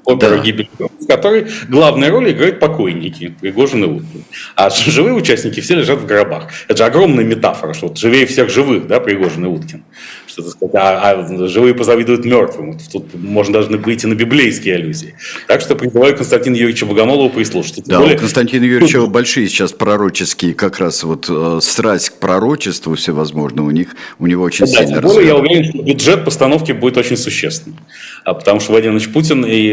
[0.07, 0.39] опера да.
[0.39, 4.25] «Гибель», в которой главную роль играют покойники, Пригожин и Уткин.
[4.55, 6.51] А живые участники все лежат в гробах.
[6.69, 9.85] Это же огромная метафора, что вот живее всех живых, да, Пригожин и Уткин.
[10.27, 12.79] Что, сказать, а, а живые позавидуют мертвым.
[12.93, 15.15] Тут можно даже выйти на библейские аллюзии.
[15.49, 17.83] Так что призываю Константина Юрьевича Богомолова прислушаться.
[17.87, 18.17] Да, более...
[18.17, 23.71] у Константина Юрьевича большие сейчас пророческие, как раз вот э, страсть к пророчеству всевозможно у
[23.71, 27.79] них, у него очень да, сильно более, я уверен, что бюджет постановки будет очень существенным.
[28.27, 29.71] А потому что Владимир Ильич Путин и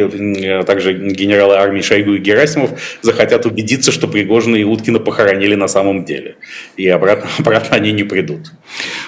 [0.48, 2.70] а также генералы армии Шойгу и Герасимов
[3.02, 6.36] захотят убедиться, что Пригожина и Уткина похоронили на самом деле.
[6.78, 8.52] И обратно, обратно они не придут.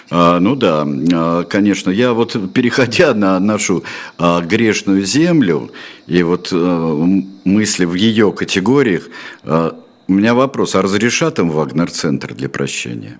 [0.09, 1.91] А, ну да, а, конечно.
[1.91, 3.83] Я вот, переходя на нашу
[4.17, 5.69] а, грешную землю,
[6.07, 7.07] и вот а,
[7.43, 9.09] мысли в ее категориях,
[9.43, 9.77] а,
[10.07, 13.19] у меня вопрос, а разрешат им Вагнер-центр для прощения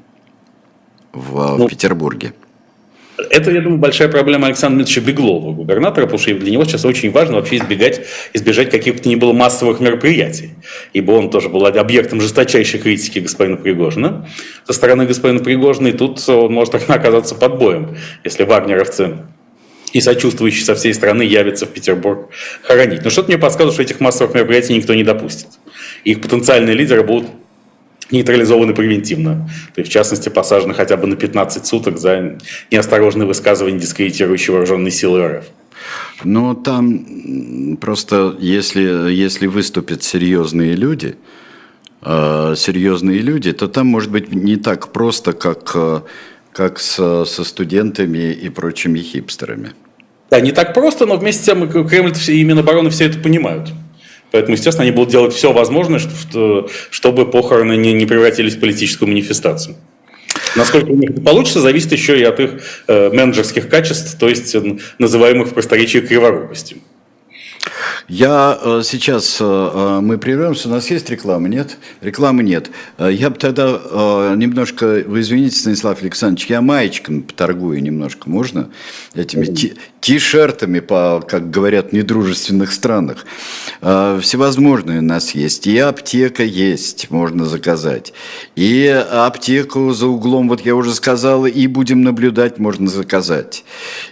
[1.14, 2.34] в, ну, в Петербурге?
[3.17, 7.12] Это, я думаю, большая проблема Александра Дмитриевича Беглова, губернатора, потому что для него сейчас очень
[7.12, 8.01] важно вообще избегать,
[8.34, 10.51] избежать каких-то ни было массовых мероприятий.
[10.93, 14.28] Ибо он тоже был объектом жесточайшей критики господина Пригожина
[14.65, 19.17] со стороны господина Пригожина, и тут он может оказаться под боем, если вагнеровцы
[19.93, 22.30] и сочувствующие со всей страны явятся в Петербург
[22.63, 23.04] хоронить.
[23.06, 25.47] Но что-то мне подсказывает, что этих массовых мероприятий никто не допустит.
[26.04, 27.30] Их потенциальные лидеры будут
[28.12, 29.50] нейтрализованы превентивно.
[29.74, 32.38] То есть, в частности, посажены хотя бы на 15 суток за
[32.72, 35.46] неосторожное высказывание, дискредитирующие вооруженные силы РФ.
[36.24, 41.15] Ну, там просто, если, если выступят серьезные люди,
[42.02, 46.02] э, серьезные люди, то там может быть не так просто, как, э,
[46.52, 49.72] как со, со студентами и прочими хипстерами.
[50.30, 53.70] Да, не так просто, но вместе с тем Кремль и Минобороны все это понимают.
[54.36, 56.02] Поэтому, естественно, они будут делать все возможное,
[56.89, 59.78] чтобы похороны не превратились в политическую манифестацию.
[60.58, 62.50] Насколько у них получится, зависит еще и от их
[62.89, 64.54] э, менеджерских качеств, то есть
[65.00, 66.80] называемых в просторечии криворукостью.
[68.08, 71.78] Я э, сейчас, э, э, мы прервемся, у нас есть реклама, нет?
[72.02, 72.70] Рекламы нет.
[73.00, 78.70] Я бы тогда немножко, вы извините, Станислав Александрович, я маечками поторгую немножко, можно?
[79.15, 79.46] Этими
[80.00, 83.26] ти-шертами, по, как говорят, недружественных странах.
[83.82, 85.65] Всевозможные у нас есть.
[85.65, 88.13] И аптека есть, можно заказать.
[88.56, 93.63] И аптеку за углом, вот я уже сказал, и будем наблюдать, можно заказать.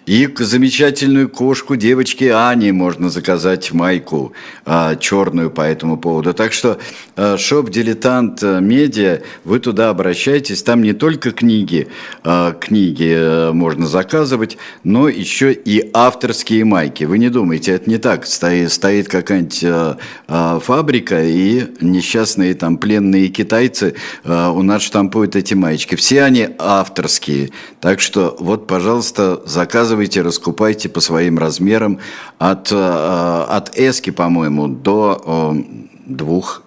[0.08, 4.32] И замечательную кошку девочки Ани можно заказать в майку
[4.66, 6.34] а, черную по этому поводу.
[6.34, 6.78] Так что
[7.18, 11.90] а, шоп «Дилетант Медиа», вы туда обращайтесь, там не только книги,
[12.24, 17.04] а, книги а, можно заказывать, но еще и авторские майки.
[17.04, 18.26] Вы не думайте, это не так.
[18.26, 25.36] Стоит, стоит какая-нибудь а, а, фабрика, и несчастные там пленные китайцы а, у нас штампуют
[25.36, 25.96] эти маечки.
[25.96, 27.50] Все они авторские.
[27.82, 32.00] Так что вот, пожалуйста, заказывайте, раскупайте по своим размерам
[32.40, 35.64] от, от эски, по-моему, до э,
[36.06, 36.64] двух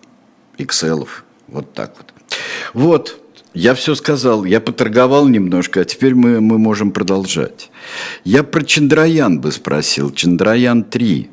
[0.58, 1.06] XL.
[1.48, 2.12] Вот так вот.
[2.74, 3.20] Вот,
[3.54, 7.70] я все сказал, я поторговал немножко, а теперь мы, мы можем продолжать.
[8.22, 11.28] Я про Чандраян бы спросил, Чандраян-3.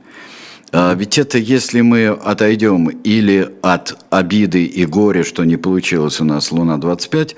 [0.71, 6.23] А ведь это если мы отойдем или от обиды и горя, что не получилось у
[6.23, 7.35] нас Луна-25,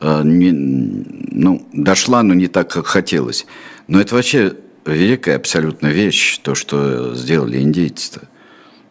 [0.00, 3.46] а, ну, дошла, но не так, как хотелось.
[3.86, 4.54] Но это вообще
[4.86, 8.28] великая абсолютно вещь, то, что сделали индейцы-то.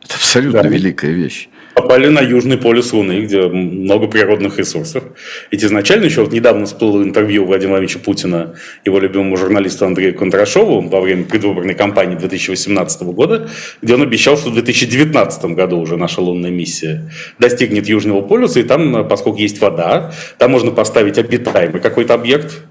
[0.03, 0.69] Это абсолютно да.
[0.69, 1.49] великая вещь.
[1.75, 5.03] Попали на Южный полюс Луны, где много природных ресурсов.
[5.51, 10.81] Ведь изначально еще вот недавно всплыло интервью Владимира Владимировича Путина, его любимому журналисту Андрею Контрашову
[10.81, 13.49] во время предвыборной кампании 2018 года,
[13.81, 18.63] где он обещал, что в 2019 году уже наша лунная миссия достигнет Южного полюса, и
[18.63, 22.63] там, поскольку есть вода, там можно поставить обитаемый какой-то объект,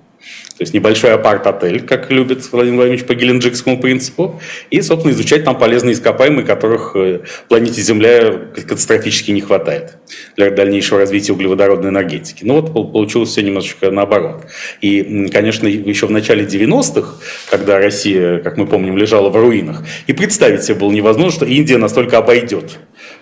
[0.60, 5.58] то есть небольшой апарт-отель, как любит Владимир Владимирович по геленджикскому принципу, и, собственно, изучать там
[5.58, 9.96] полезные ископаемые, которых э, планете Земля катастрофически не хватает
[10.36, 12.44] для дальнейшего развития углеводородной энергетики.
[12.44, 14.48] Ну вот получилось все немножечко наоборот.
[14.82, 17.14] И, конечно, еще в начале 90-х,
[17.48, 21.78] когда Россия, как мы помним, лежала в руинах, и представить себе было невозможно, что Индия
[21.78, 22.78] настолько обойдет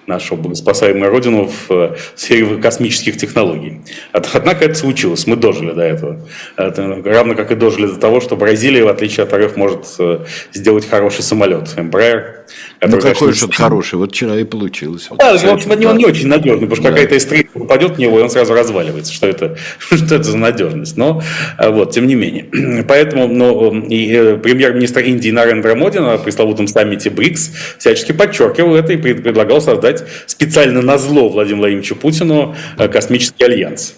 [0.07, 3.81] нашу богоспасаемую родину в э, сфере космических технологий.
[4.13, 6.21] Однако это случилось, мы дожили до этого.
[6.57, 10.25] Это равно как и дожили до того, что Бразилия, в отличие от РФ, может э,
[10.53, 12.39] сделать хороший самолет Embraer.
[12.81, 15.09] Ну какой же хороший, вот вчера и получилось.
[15.19, 16.91] Да, в общем, он не очень надежный, потому что да.
[16.91, 19.13] какая-то эстрелка упадет в него, и он сразу разваливается.
[19.13, 20.97] Что это, что это за надежность?
[20.97, 21.23] Но
[21.59, 22.47] э, вот, тем не менее.
[22.89, 28.97] Поэтому но, и премьер-министр Индии Нарендра Моди на пресловутом саммите БРИКС всячески подчеркивал это и
[28.97, 33.95] предлагал создать создать специально на зло Владимиру Владимировичу Путину э, космический альянс.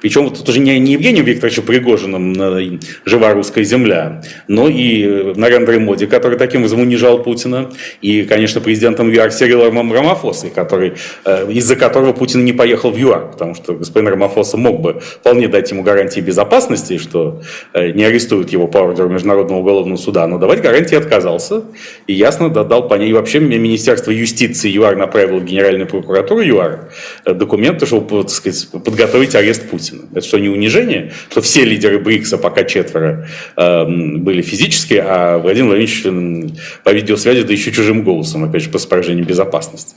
[0.00, 5.78] Причем тут уже не, не Евгением Викторовичем Пригожиным «Жива русская земля», но и э, Нарендрой
[5.78, 11.76] Моди, который таким образом унижал Путина, и, конечно, президентом ЮАР Сирилом Рамафосой, который, э, из-за
[11.76, 15.82] которого Путин не поехал в ЮАР, потому что господин Рамафоса мог бы вполне дать ему
[15.82, 17.42] гарантии безопасности, что
[17.74, 21.62] э, не арестуют его по ордеру Международного уголовного суда, но давать гарантии отказался,
[22.06, 26.90] и ясно дал понять, и вообще Министерство юстиции ЮАР направило в Генеральную прокуратуру ЮАР
[27.24, 29.87] документы, чтобы так сказать, подготовить арест Путина.
[29.88, 30.08] Путина.
[30.12, 31.12] Это что, не унижение?
[31.30, 36.52] Что все лидеры БРИКСа, пока четверо, э, были физически, а Владимир Владимирович
[36.84, 39.94] по видеосвязи, да еще чужим голосом, опять же, по соображениям безопасности.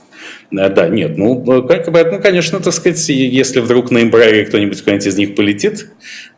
[0.52, 4.80] Э, да, нет, ну, э, как, ну, конечно, так сказать, если вдруг на Эмбрайере кто-нибудь
[4.80, 5.86] куда-нибудь из них полетит,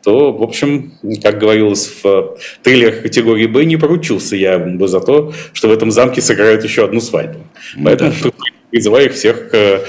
[0.03, 5.33] то, в общем, как говорилось в трейлерах категории «Б», не поручился я бы за то,
[5.53, 7.39] что в этом замке сыграют еще одну свадьбу.
[7.75, 8.29] Ну, Поэтому да
[8.75, 9.81] призываю их всех к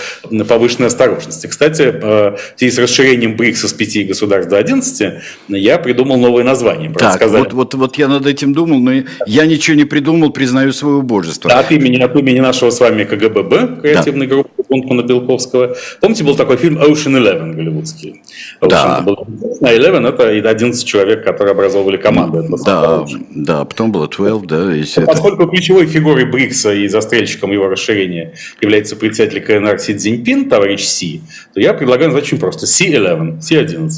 [0.48, 1.48] повышенной осторожности.
[1.48, 6.92] Кстати, в связи с расширением БРИКСа с 5 государств до 11, я придумал новое название.
[6.92, 8.92] Так, вот, вот, вот я над этим думал, но
[9.26, 11.50] я ничего не придумал, признаю свое убожество.
[11.50, 14.34] Да, от имени, от имени нашего с вами КГББ, креативной да.
[14.34, 15.76] группы Гунтмана Белковского.
[16.00, 18.22] Помните, был такой фильм Ocean Eleven голливудский?
[18.60, 19.00] Ocean да.
[19.00, 19.26] Был,
[19.60, 22.38] а Eleven это 11 человек, которые образовывали команду.
[22.38, 24.72] Это да, да, потом было 12, да.
[24.72, 25.52] Если Поскольку это...
[25.52, 31.22] ключевой фигурой БРИКСа и застрельщиком его расширения является председатель КНР Си Цзиньпин, товарищ Си,
[31.54, 33.88] то я предлагаю назвать очень просто C11, C11.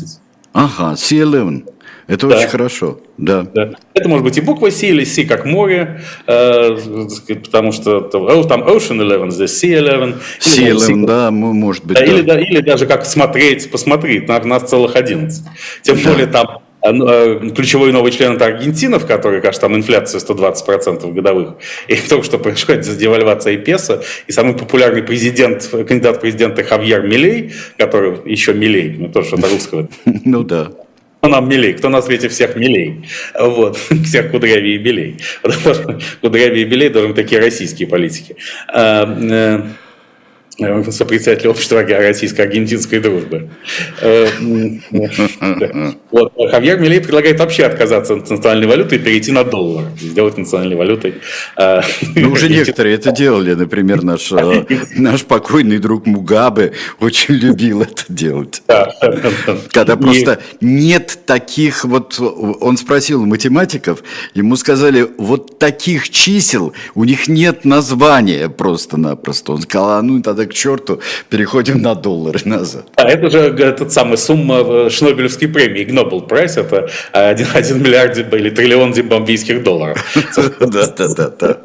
[0.52, 1.64] Ага, C11.
[2.08, 2.38] Это да.
[2.38, 3.46] очень хорошо, да.
[3.54, 3.72] да.
[3.92, 6.76] Это может быть и буква C или C как море, э,
[7.44, 10.14] потому что там Ocean 11, здесь C11.
[10.40, 11.98] C11, да, может быть.
[11.98, 12.10] Да, да.
[12.10, 15.44] Или, да, или даже как смотреть, посмотреть, на нас целых 11.
[15.82, 16.10] Тем да.
[16.10, 21.12] более там э, э, ключевой новый член это Аргентина, в которой, кажется, там инфляция 120%
[21.12, 21.56] годовых.
[21.88, 24.02] И только что происходит девальвация и песо.
[24.26, 29.50] И самый популярный президент, кандидат в президенты Хавьер Милей, который еще Милей, ну тоже что-то
[29.50, 29.88] русского.
[30.24, 30.70] Ну да
[31.28, 33.04] кто нам милей, кто на свете всех милей.
[33.38, 35.16] Вот, всех кудрявее и белей.
[36.20, 38.36] Кудрявее и белей должны такие российские политики.
[40.60, 43.48] Э, Э, сопредседатель общества российско-аргентинской дружбы.
[44.00, 44.26] Э,
[46.10, 46.32] вот.
[46.50, 51.14] Хавьер Милей предлагает вообще отказаться от национальной валюты и перейти на доллар, сделать национальной валютой.
[51.56, 51.82] Э,
[52.16, 54.32] ну, уже некоторые это делали, например, наш,
[54.96, 58.62] наш покойный друг Мугабе очень любил это делать.
[59.70, 64.02] Когда просто нет таких, вот он спросил математиков,
[64.34, 69.52] ему сказали, вот таких чисел, у них нет названия просто-напросто.
[69.52, 72.86] Он сказал, а ну тогда к черту, переходим на доллары назад.
[72.96, 78.50] А это же этот самый сумма Шнобелевской премии, Нобел Прайс, это 1, 1 миллиард или
[78.50, 80.04] триллион зимбабвийских долларов.
[80.60, 81.58] Да, да, да, да.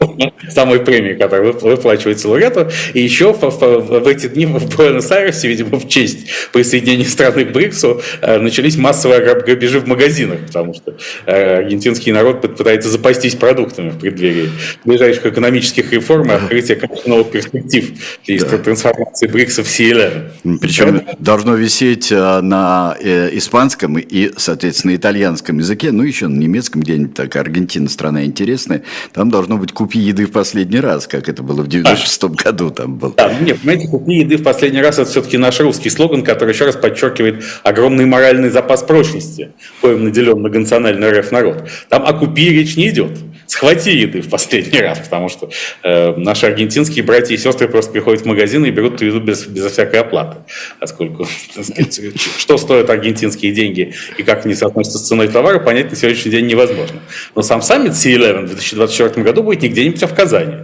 [0.50, 2.70] Самой премии, которая выплачивается лауреату.
[2.94, 8.40] И еще в эти дни в Буэнос-Айресе, видимо, в честь присоединения страны к БРИКСу, э,
[8.40, 14.50] начались массовые грабежи в магазинах, потому что э, аргентинский народ пытается запастись продуктами в преддверии
[14.86, 17.92] ближайших экономических реформ и открытия новых перспектив
[18.74, 20.58] трансформации БРИКСа в CLN.
[20.60, 21.16] Причем Это...
[21.20, 27.14] должно висеть э, на э, испанском и, соответственно, итальянском языке, ну, еще на немецком где-нибудь,
[27.14, 31.62] так, Аргентина страна интересная, там должно быть «купи еды в последний раз», как это было
[31.62, 33.14] в 96 году там было.
[33.16, 36.66] Да, нет, понимаете, «купи еды в последний раз» это все-таки наш русский слоган, который еще
[36.66, 39.52] раз подчеркивает огромный моральный запас прочности,
[39.82, 41.70] коим наделен многонациональный РФ народ.
[41.90, 43.12] Там о «купи» речь не идет
[43.48, 45.50] схвати еды в последний раз, потому что
[45.84, 49.70] э, наши аргентинские братья и сестры просто приходят в магазин и берут еду без, безо
[49.70, 50.38] всякой оплаты.
[50.80, 52.02] Поскольку, сказать,
[52.38, 56.48] что стоят аргентинские деньги и как они соотносятся с ценой товара, понять на сегодняшний день
[56.48, 57.00] невозможно.
[57.36, 60.56] Но сам саммит C11 в 2024 году будет не где-нибудь, а в Казани.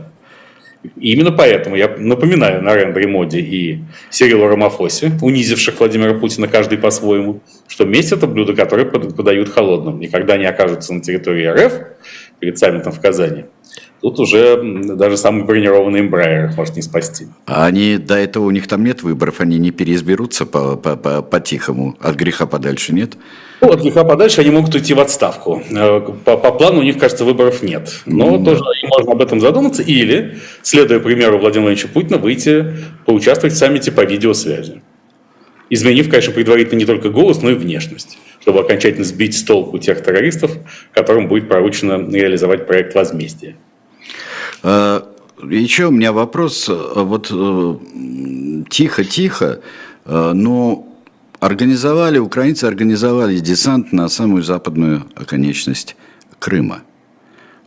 [0.96, 7.42] И именно поэтому я напоминаю Нарендре Моди и Сирилу Рамафосе, унизивших Владимира Путина каждый по-своему,
[7.68, 10.02] что месть– это блюдо, которое подают холодным.
[10.02, 11.74] И когда они окажутся на территории РФ,
[12.40, 13.46] перед саммитом в Казани,
[14.02, 14.62] тут уже
[14.96, 17.28] даже самый бронированный Embraer может не спасти.
[17.46, 21.22] А они до этого у них там нет выборов, они не переизберутся по, по, по,
[21.22, 23.18] по-тихому, от греха подальше нет?
[23.62, 25.62] Ну, от греха подальше они могут уйти в отставку.
[25.70, 28.02] Э, по, по плану у них, кажется, выборов нет.
[28.06, 28.46] Но mm.
[28.46, 29.84] тоже можно об этом задуматься.
[29.84, 32.74] Или, следуя примеру Владимира Владимировича Путина, выйти
[33.06, 34.82] поучаствовать в саммите по видеосвязи.
[35.70, 40.04] Изменив, конечно, предварительно не только голос, но и внешность чтобы окончательно сбить с толку тех
[40.04, 40.52] террористов,
[40.94, 43.56] которым будет поручено реализовать проект возмездия.
[44.64, 45.08] А,
[45.44, 46.68] еще у меня вопрос.
[46.70, 47.76] Вот э,
[48.70, 49.62] тихо-тихо,
[50.06, 50.88] э, но
[51.40, 55.96] организовали, украинцы организовали десант на самую западную оконечность
[56.40, 56.82] Крыма.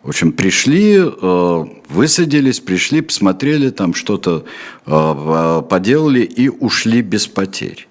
[0.02, 4.44] В общем, пришли, э, высадились, пришли, посмотрели, там что-то
[4.84, 7.86] поделали и ушли без потерь.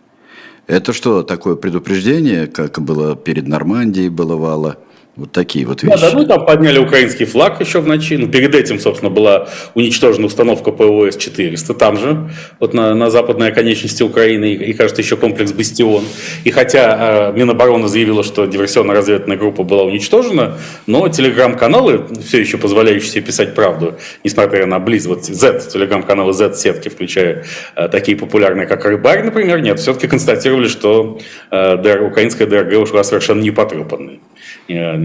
[0.71, 4.77] Это что, такое предупреждение, как было перед Нормандией, бывало?
[5.21, 6.01] Вот такие вот вещи.
[6.01, 8.17] Да, да, ну там подняли украинский флаг еще в ночи.
[8.17, 14.01] Ну, перед этим, собственно, была уничтожена установка ПВОС-400 там же, вот на, на западной оконечности
[14.01, 16.05] Украины, и, и, кажется, еще комплекс «Бастион».
[16.43, 20.57] И хотя э, Минобороны заявила, что диверсионно-разведывательная группа была уничтожена,
[20.87, 26.89] но телеграм-каналы, все еще позволяющие себе писать правду, несмотря на близ, вот Z, телеграм-каналы Z-сетки,
[26.89, 27.45] включая
[27.75, 31.19] э, такие популярные, как «Рыбарь», например, нет, все-таки констатировали, что
[31.51, 34.19] э, украинская ДРГ ушла совершенно не потрепанной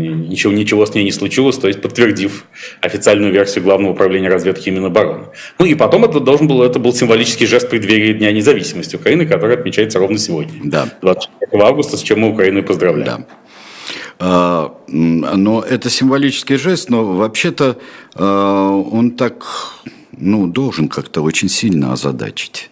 [0.07, 2.45] ничего, ничего с ней не случилось, то есть подтвердив
[2.81, 5.27] официальную версию Главного управления разведки Минобороны.
[5.59, 9.57] Ну и потом это должен был, это был символический жест преддверия Дня независимости Украины, который
[9.57, 10.89] отмечается ровно сегодня, да.
[11.03, 13.07] 24 августа, с чем мы Украину и поздравляем.
[13.07, 13.27] Да.
[14.19, 17.77] А, но это символический жест, но вообще-то
[18.15, 19.47] а, он так
[20.19, 22.71] ну, должен как-то очень сильно озадачить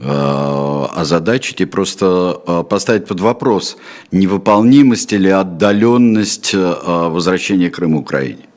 [0.00, 3.76] озадачить и просто поставить под вопрос
[4.12, 8.48] невыполнимость или отдаленность возвращения Крыма Украине?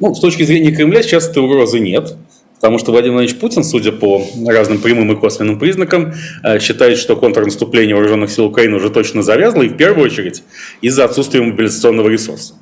[0.00, 2.16] Ну, с точки зрения Кремля сейчас этой угрозы нет.
[2.60, 6.12] Потому что Владимир Владимирович Путин, судя по разным прямым и косвенным признакам,
[6.44, 10.42] э, считает, что контрнаступление вооруженных сил Украины уже точно завязло, и в первую очередь
[10.82, 12.54] из-за отсутствия мобилизационного ресурса.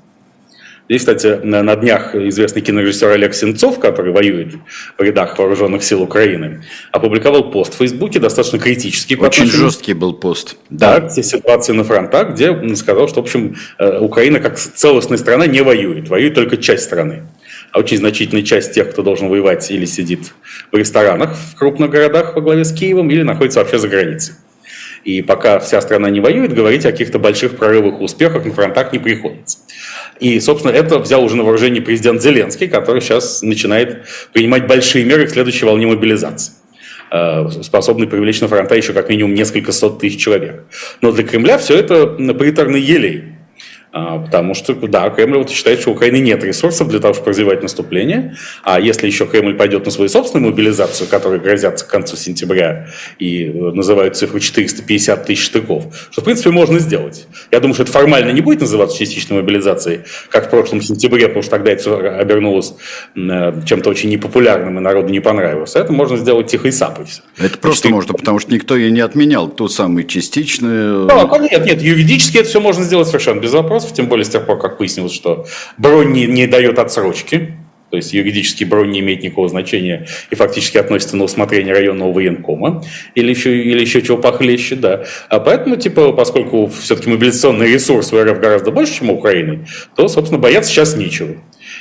[0.88, 4.54] Здесь, кстати, на днях известный кинорежиссер Олег Сенцов, который воюет
[4.96, 9.16] в рядах вооруженных сил Украины, опубликовал пост в Фейсбуке, достаточно критический.
[9.16, 10.56] Очень жесткий был пост.
[10.70, 15.46] Да, да, ситуации на фронтах, где сказал, что, в общем, э, Украина как целостная страна
[15.46, 17.24] не воюет, воюет только часть страны
[17.72, 20.32] а очень значительная часть тех, кто должен воевать, или сидит
[20.72, 24.34] в ресторанах в крупных городах во главе с Киевом, или находится вообще за границей.
[25.04, 28.92] И пока вся страна не воюет, говорить о каких-то больших прорывах и успехах на фронтах
[28.92, 29.58] не приходится.
[30.20, 35.26] И, собственно, это взял уже на вооружение президент Зеленский, который сейчас начинает принимать большие меры
[35.26, 36.52] к следующей волне мобилизации
[37.10, 40.64] э, способный привлечь на фронта еще как минимум несколько сот тысяч человек.
[41.00, 43.37] Но для Кремля все это приторный елей.
[43.90, 47.30] А, потому что, да, Кремль вот считает, что у Украины нет ресурсов для того, чтобы
[47.30, 48.36] развивать наступление.
[48.62, 53.46] А если еще Кремль пойдет на свою собственную мобилизацию, которая грозятся к концу сентября и
[53.46, 57.26] э, называют цифру 450 тысяч штыков, что, в принципе, можно сделать.
[57.50, 61.42] Я думаю, что это формально не будет называться частичной мобилизацией, как в прошлом сентябре, потому
[61.42, 62.74] что тогда это обернулось
[63.16, 65.76] э, чем-то очень непопулярным и народу не понравилось.
[65.76, 67.06] Это можно сделать тихо и сапой.
[67.06, 67.22] Все.
[67.38, 67.94] Это просто 4...
[67.94, 71.06] можно, потому что никто и не отменял ту самую частичную...
[71.06, 74.28] Да, нет, нет, юридически это все можно сделать совершенно без вопросов вопросов, тем более с
[74.28, 77.54] тех пор, как выяснилось, что бронь не, не дает отсрочки,
[77.90, 82.84] то есть юридический бронь не имеет никакого значения и фактически относится на усмотрение районного военкома
[83.14, 85.04] или еще, или еще чего похлеще, да.
[85.30, 89.66] А поэтому, типа, поскольку все-таки мобилизационный ресурс у РФ гораздо больше, чем у Украины,
[89.96, 91.36] то, собственно, бояться сейчас нечего.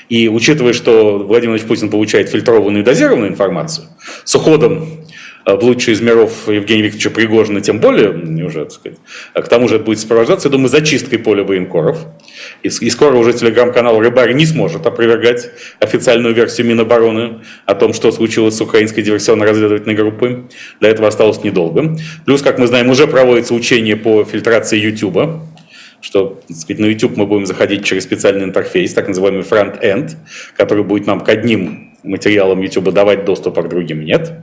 [0.10, 3.88] И учитывая, что Владимир Владимирович Путин получает фильтрованную и дозированную информацию,
[4.24, 4.88] с уходом
[5.48, 8.10] Э, в лучший из миров Евгения Викторовича Пригожина, тем более,
[8.46, 8.98] уже, так сказать,
[9.34, 12.06] а к тому же это будет сопровождаться, я думаю, зачисткой поля военкоров.
[12.64, 18.12] И, и скоро уже телеграм-канал «Рыбарь» не сможет опровергать официальную версию Минобороны о том, что
[18.12, 20.44] случилось с украинской диверсионно-разведывательной группой.
[20.82, 21.98] До этого осталось недолго.
[22.26, 25.47] Плюс, как мы знаем, уже проводится учение по фильтрации YouTube
[26.02, 30.12] что так сказать, на YouTube мы будем заходить через специальный интерфейс, так называемый front-end,
[30.56, 34.34] который будет нам к одним материалам YouTube давать доступ, а к другим нет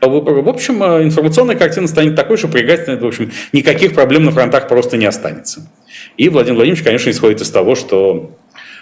[0.00, 0.42] по выбору.
[0.42, 4.68] В общем, э, информационная картина станет такой, что при в общем, никаких проблем на фронтах
[4.68, 5.68] просто не останется.
[6.16, 8.36] И Владимир Владимирович, конечно, исходит из того, что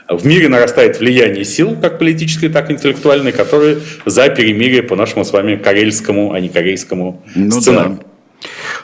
[0.09, 5.25] в мире нарастает влияние сил, как политической, так и интеллектуальной, которые за перемирие по нашему
[5.25, 7.99] с вами карельскому, а не корейскому ну, сценарию.
[8.01, 8.10] Да.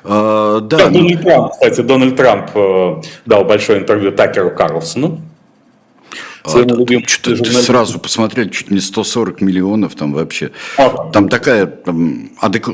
[0.07, 5.19] Uh, да, Дональд Трамп, кстати, Дональд Трамп э, дал большое интервью Такеру Карлсону,
[6.51, 10.51] своему любимому ты, ты сразу посмотрел, чуть не 140 миллионов там вообще.
[10.79, 12.69] А, там такая там, адек...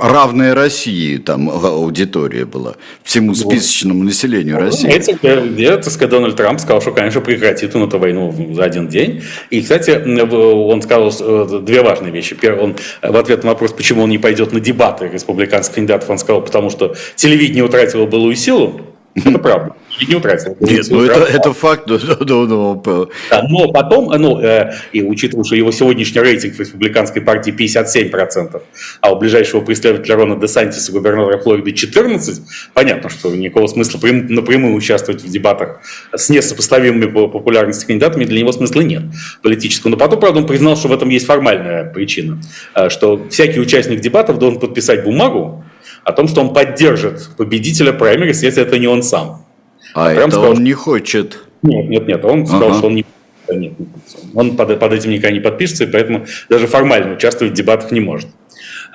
[0.00, 5.48] равная России там аудитория была, всему списочному населению ну, России.
[5.48, 9.22] Где, так сказать, Дональд Трамп сказал, что, конечно, прекратит он эту войну за один день.
[9.50, 12.34] И, кстати, он сказал э, две важные вещи.
[12.34, 16.18] Первый, он в ответ на вопрос, почему он не пойдет на дебаты республиканских кандидатов, он
[16.18, 18.80] сказал, потому что телевидение утратило былую силу.
[19.14, 20.56] Это правда и не утратил.
[20.60, 21.84] Нет, ну это, это факт.
[21.86, 26.60] Да, да, да, да, но потом, ну, э, и учитывая, что его сегодняшний рейтинг в
[26.60, 28.62] республиканской партии 57%,
[29.00, 32.40] а у ближайшего преследователя Рона Де Сантиса, губернатора Флориды, 14%,
[32.74, 35.80] понятно, что никакого смысла прям, напрямую участвовать в дебатах
[36.14, 39.02] с несопоставимыми по популярности кандидатами для него смысла нет
[39.42, 39.90] политического.
[39.90, 42.40] Но потом, правда, он признал, что в этом есть формальная причина,
[42.74, 45.64] э, что всякий участник дебатов должен подписать бумагу,
[46.08, 49.44] о том, что он поддержит победителя праймерис, если это не он сам.
[49.94, 51.38] А Прям это сказал, он не хочет.
[51.62, 52.24] Нет, нет, нет.
[52.24, 52.78] Он сказал, ага.
[52.78, 53.06] что он не
[53.50, 53.72] нет,
[54.34, 58.00] он под, под этим никогда не подпишется, и поэтому даже формально участвовать в дебатах не
[58.00, 58.28] может.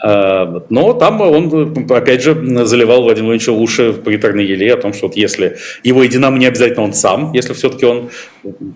[0.06, 2.34] А, но там он, опять же,
[2.66, 6.46] заливал Владимир Владимировича уши в приторной еле о том, что вот если его едином не
[6.46, 8.10] обязательно он сам, если все-таки он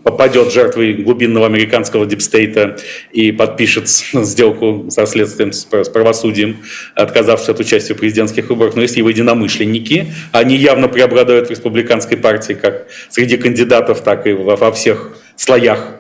[0.06, 2.78] попадет жертвой глубинного американского дипстейта
[3.12, 6.60] и подпишет сделку со следствием, с правосудием,
[6.96, 12.16] отказавшись от участия в президентских выборах, но если его единомышленники, они явно преобладают в республиканской
[12.16, 15.98] партии как среди кандидатов, так и во всех слоях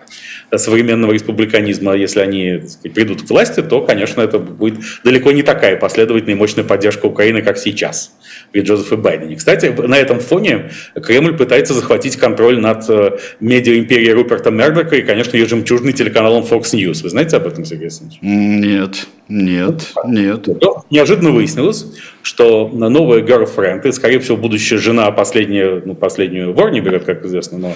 [0.55, 5.75] современного республиканизма, если они сказать, придут к власти, то, конечно, это будет далеко не такая
[5.77, 8.13] последовательная и мощная поддержка Украины, как сейчас
[8.51, 9.35] при Джозефе Байдене.
[9.35, 15.35] Кстати, на этом фоне Кремль пытается захватить контроль над э, медиа-империей Руперта Мердока и, конечно,
[15.35, 17.03] ее жемчужный телеканалом Fox News.
[17.03, 18.19] Вы знаете об этом, Сергей Александрович?
[18.21, 19.07] Нет.
[19.29, 20.47] Нет, нет.
[20.61, 21.85] Но неожиданно выяснилось,
[22.21, 27.25] что новая girlfriend, и, скорее всего, будущая жена, последняя, ну, последнюю вор не берет, как
[27.25, 27.73] известно, но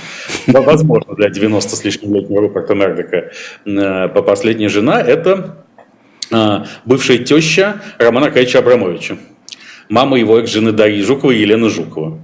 [0.61, 3.31] возможно для 90 с лишним летнего Руперта Мердока,
[3.65, 5.65] э, последняя жена, это
[6.31, 9.17] э, бывшая теща Романа Аркадьевича Абрамовича,
[9.89, 12.19] мама его экс-жены Дарьи Жукова и Елены Жукова.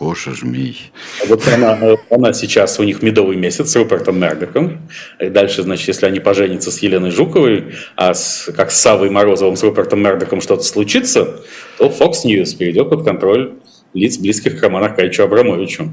[0.00, 0.90] Боже жмей.
[1.28, 1.78] Вот она,
[2.10, 4.88] она сейчас, у них медовый месяц с Рупертом Мердоком.
[5.20, 9.56] И дальше, значит, если они поженятся с Еленой Жуковой, а с, как с Савой Морозовым,
[9.56, 11.40] с Рупертом Мердоком что-то случится,
[11.78, 13.54] то Fox News перейдет под контроль
[13.94, 15.90] лиц, близких к Роману Аркадьевичу Абрамовичу.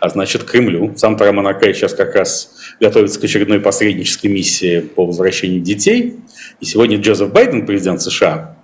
[0.00, 0.92] А значит, Кремлю.
[0.96, 6.16] Сам-то Роман Аркадьевич сейчас как раз готовится к очередной посреднической миссии по возвращению детей.
[6.60, 8.55] И сегодня Джозеф Байден, президент США, а,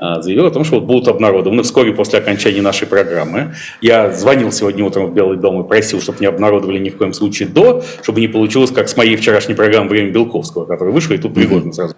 [0.00, 3.54] заявил о том, что вот будут обнародованы вскоре после окончания нашей программы.
[3.80, 7.12] Я звонил сегодня утром в Белый дом и просил, чтобы не обнародовали ни в коем
[7.12, 11.18] случае до, чтобы не получилось, как с моей вчерашней программой «Время Белковского», которая вышла, и
[11.18, 11.94] тут пригодно сразу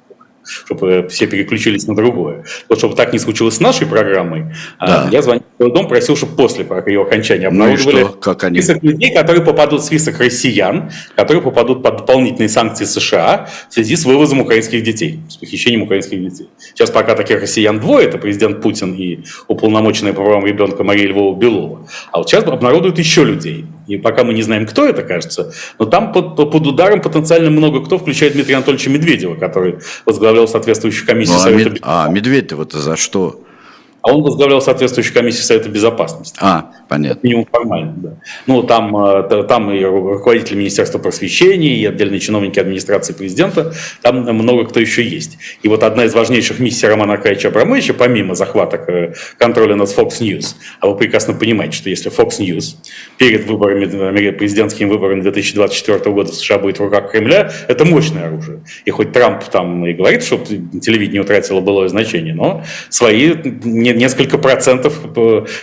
[0.50, 2.44] чтобы все переключились на другое.
[2.68, 5.08] Вот чтобы так не случилось с нашей программой, а, да.
[5.10, 8.60] я звонил в дом, просил, чтобы после ее окончания обнародовали ну Как они?
[8.60, 13.96] список людей, которые попадут в список россиян, которые попадут под дополнительные санкции США в связи
[13.96, 16.48] с вывозом украинских детей, с похищением украинских детей.
[16.58, 21.86] Сейчас пока таких россиян двое, это президент Путин и уполномоченная по правам ребенка Мария Львова-Белова.
[22.10, 23.66] А вот сейчас обнародуют еще людей.
[23.90, 27.84] И пока мы не знаем, кто это, кажется, но там под, под ударом потенциально много
[27.84, 31.78] кто, включая Дмитрия Анатольевича Медведева, который возглавлял соответствующую комиссию ну, а Совета Мед...
[31.82, 33.40] А, Медведев-то за что?
[34.02, 36.38] А он возглавлял соответствующую комиссию Совета Безопасности.
[36.40, 37.20] А, понятно.
[37.22, 38.10] Минимум формально, да.
[38.46, 44.64] Ну, там, э, там и руководитель Министерства просвещения, и отдельные чиновники администрации президента, там много
[44.64, 45.38] кто еще есть.
[45.62, 50.20] И вот одна из важнейших миссий Романа Аркадьевича Абрамовича, помимо захвата э, контроля над Fox
[50.20, 52.76] News, а вы прекрасно понимаете, что если Fox News
[53.18, 58.62] перед выборами, президентскими выборами 2024 года в США будет в руках Кремля, это мощное оружие.
[58.84, 63.34] И хоть Трамп там и говорит, что телевидение утратило былое значение, но свои
[63.64, 64.94] не несколько процентов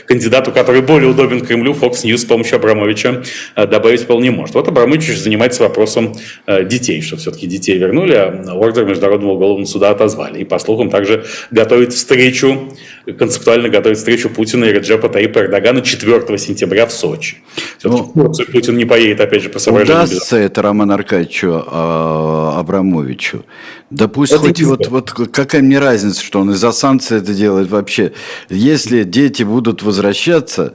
[0.05, 3.23] кандидату, который более удобен Кремлю, Fox News с помощью Абрамовича
[3.55, 4.55] э, добавить вполне может.
[4.55, 6.15] Вот Абрамович занимается вопросом
[6.45, 10.39] э, детей, что все-таки детей вернули, а ордер Международного уголовного суда отозвали.
[10.39, 12.73] И, по слухам, также готовит встречу,
[13.13, 17.37] концептуально готовит встречу Путина и Реджепа Таипа Эрдогана 4 сентября в Сочи.
[17.83, 18.13] Ну,
[18.51, 20.05] Путин не поедет, опять же, по соображениям.
[20.05, 23.45] Удастся это Роман Аркадьевичу э, Абрамовичу?
[23.89, 27.69] Да пусть это хоть вот, вот какая мне разница, что он из-за санкций это делает
[27.69, 28.11] вообще.
[28.49, 30.73] Если дети будут возвращаться,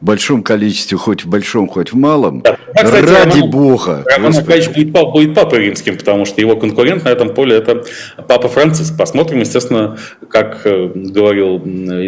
[0.00, 2.40] в большом количестве, хоть в большом, хоть в малом.
[2.40, 2.56] Да.
[2.74, 4.04] А, кстати, Ради Роман, Бога.
[4.06, 7.84] Роман Аркадьевич будет, пап, будет папой римским, потому что его конкурент на этом поле это
[8.26, 8.96] папа Франциск.
[8.96, 9.98] Посмотрим, естественно,
[10.30, 11.58] как э, говорил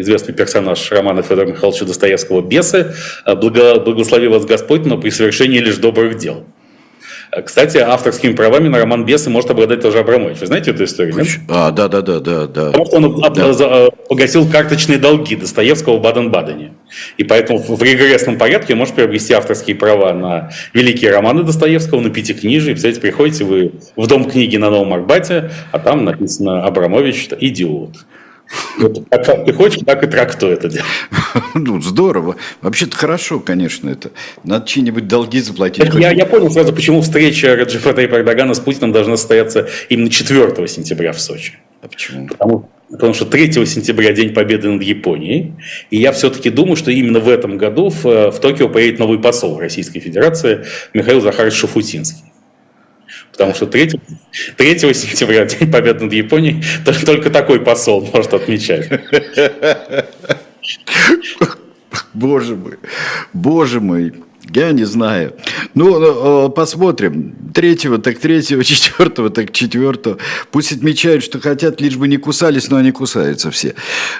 [0.00, 2.94] известный персонаж Романа Федора Михайловича Достоевского «Бесы»,
[3.26, 6.44] «Э, благо, «Благослови вас Господь, но при совершении лишь добрых дел».
[7.44, 10.40] Кстати, авторскими правами на роман «Бесы» может обладать тоже Абрамович.
[10.40, 11.16] Вы знаете эту историю?
[11.16, 11.28] Нет?
[11.48, 12.66] А, да, да, да, да, да.
[12.72, 13.88] Потому что он да.
[14.06, 16.72] погасил карточные долги Достоевского в Баден-Бадене.
[17.16, 22.74] И поэтому в регрессном порядке может приобрести авторские права на великие романы Достоевского, на пятикнижие.
[22.74, 27.96] Представляете, приходите вы в дом книги на Новом Арбате, а там написано «Абрамович– идиот».
[28.78, 30.86] Вот, как ты хочешь, так и трактуй это дело.
[31.54, 32.36] Ну, здорово.
[32.60, 34.10] Вообще-то хорошо, конечно, это.
[34.44, 35.92] Надо чьи-нибудь долги заплатить.
[35.94, 40.68] Я, я понял сразу, почему встреча Раджифа Тайпа Эрдогана с Путиным должна состояться именно 4
[40.68, 41.54] сентября в Сочи.
[41.82, 42.28] А почему?
[42.28, 45.54] Потому, потому что 3 сентября День Победы над Японией.
[45.90, 49.58] И я все-таки думаю, что именно в этом году в, в Токио поедет новый посол
[49.58, 52.31] Российской Федерации Михаил Захарович Шафутинский.
[53.32, 53.90] Потому что 3,
[54.56, 56.62] 3 сентября, День Победы над Японией,
[57.06, 58.88] только такой посол может отмечать.
[62.14, 62.78] Боже мой,
[63.32, 64.12] боже мой.
[64.50, 65.34] Я не знаю.
[65.74, 67.34] Ну, э, э, посмотрим.
[67.54, 70.18] Третьего, так третьего, четвертого, так четвертого.
[70.50, 73.74] Пусть отмечают, что хотят, лишь бы не кусались, но они кусаются все.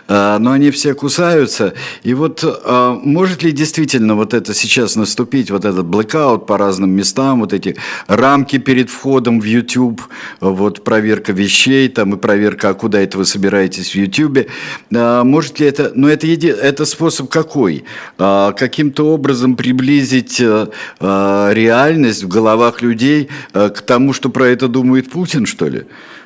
[0.06, 1.74] А, но они все кусаются.
[2.04, 6.90] И вот а, может ли действительно вот это сейчас наступить, вот этот блэкаут по разным
[6.90, 10.02] местам, вот эти рамки перед входом в YouTube,
[10.40, 14.46] вот проверка вещей там и проверка, а куда это вы собираетесь в YouTube.
[14.94, 17.84] А, может ли это, но это, еди, это способ какой?
[18.16, 20.66] Каким-то образом приблизить приблизить э,
[21.00, 25.82] э, реальность в головах людей э, к тому, что про это думает Путин, что ли?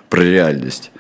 [0.09, 0.91] Про реальность.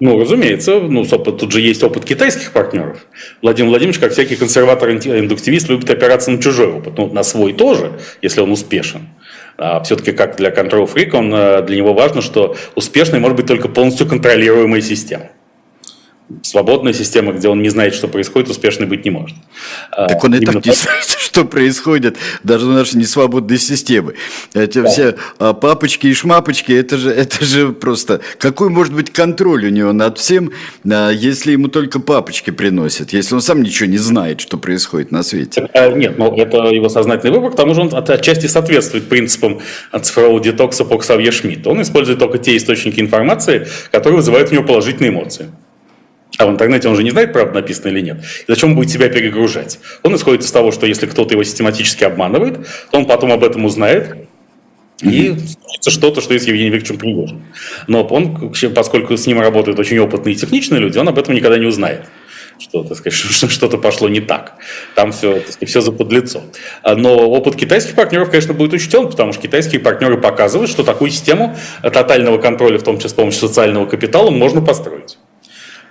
[0.00, 3.06] Ну, разумеется, ну, тут же есть опыт китайских партнеров.
[3.42, 6.94] Владимир Владимирович, как всякий консерватор-индуктивист, любит опираться на чужой опыт.
[6.96, 9.08] Ну, на свой тоже, если он успешен.
[9.58, 13.68] А все-таки, как для Control Freak, он, для него важно, что успешной может быть только
[13.68, 15.26] полностью контролируемая система.
[16.42, 19.36] Свободная система, где он не знает, что происходит, успешной быть не может.
[19.90, 24.14] А, так он и так не знает, что происходит, даже в нашей несвободной системы.
[24.54, 24.88] Эти да.
[24.88, 28.20] все а, папочки и шмапочки, это же, это же просто...
[28.38, 30.52] Какой может быть контроль у него над всем,
[30.90, 35.22] а, если ему только папочки приносят, если он сам ничего не знает, что происходит на
[35.22, 35.68] свете?
[35.94, 39.60] Нет, ну это его сознательный выбор, к тому же он отчасти соответствует принципам
[40.00, 41.66] цифрового детокса по Ксавье Шмидт.
[41.66, 45.50] Он использует только те источники информации, которые вызывают у него положительные эмоции.
[46.40, 48.16] А в интернете он же не знает, правда написано или нет.
[48.16, 49.78] И зачем будет себя перегружать?
[50.02, 53.66] Он исходит из того, что если кто-то его систематически обманывает, то он потом об этом
[53.66, 54.16] узнает,
[55.02, 55.36] и
[55.86, 57.42] что-то, что есть Евгений Викторович Пригожин.
[57.88, 61.58] Но он, поскольку с ним работают очень опытные и техничные люди, он об этом никогда
[61.58, 62.06] не узнает
[62.58, 63.14] что так сказать,
[63.50, 64.56] что-то пошло не так.
[64.94, 66.42] Там все, так сказать, все за подлецо.
[66.84, 71.56] Но опыт китайских партнеров, конечно, будет учтен, потому что китайские партнеры показывают, что такую систему
[71.82, 75.16] тотального контроля, в том числе с помощью социального капитала, можно построить.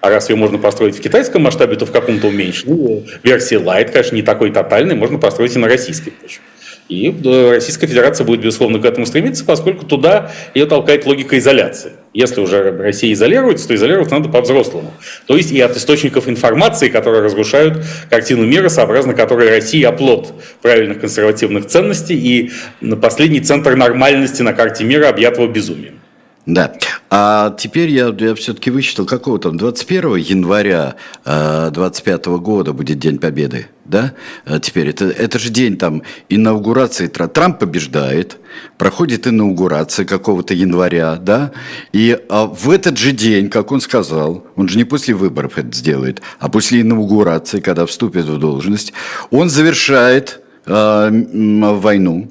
[0.01, 3.05] А раз ее можно построить в китайском масштабе, то в каком-то уменьшенном.
[3.23, 6.41] Версии Light, конечно, не такой тотальной, можно построить и на российской почве.
[6.87, 7.13] И
[7.51, 11.91] Российская Федерация будет, безусловно, к этому стремиться, поскольку туда ее толкает логика изоляции.
[12.15, 14.91] Если уже Россия изолируется, то изолироваться надо по-взрослому.
[15.27, 20.33] То есть и от источников информации, которые разрушают картину мира, сообразно которой Россия оплот
[20.63, 22.51] правильных консервативных ценностей и
[22.95, 25.98] последний центр нормальности на карте мира, объятого безумием.
[26.45, 26.73] Да.
[27.11, 33.19] А теперь я, я все-таки высчитал, какого там, 21 января э, 25 года будет День
[33.19, 34.13] Победы, да?
[34.45, 38.37] А теперь это, это же день там инаугурации, Трамп побеждает,
[38.77, 41.51] проходит инаугурация какого-то января, да?
[41.93, 45.75] И а в этот же день, как он сказал, он же не после выборов это
[45.75, 48.93] сделает, а после инаугурации, когда вступит в должность,
[49.31, 52.29] он завершает войну,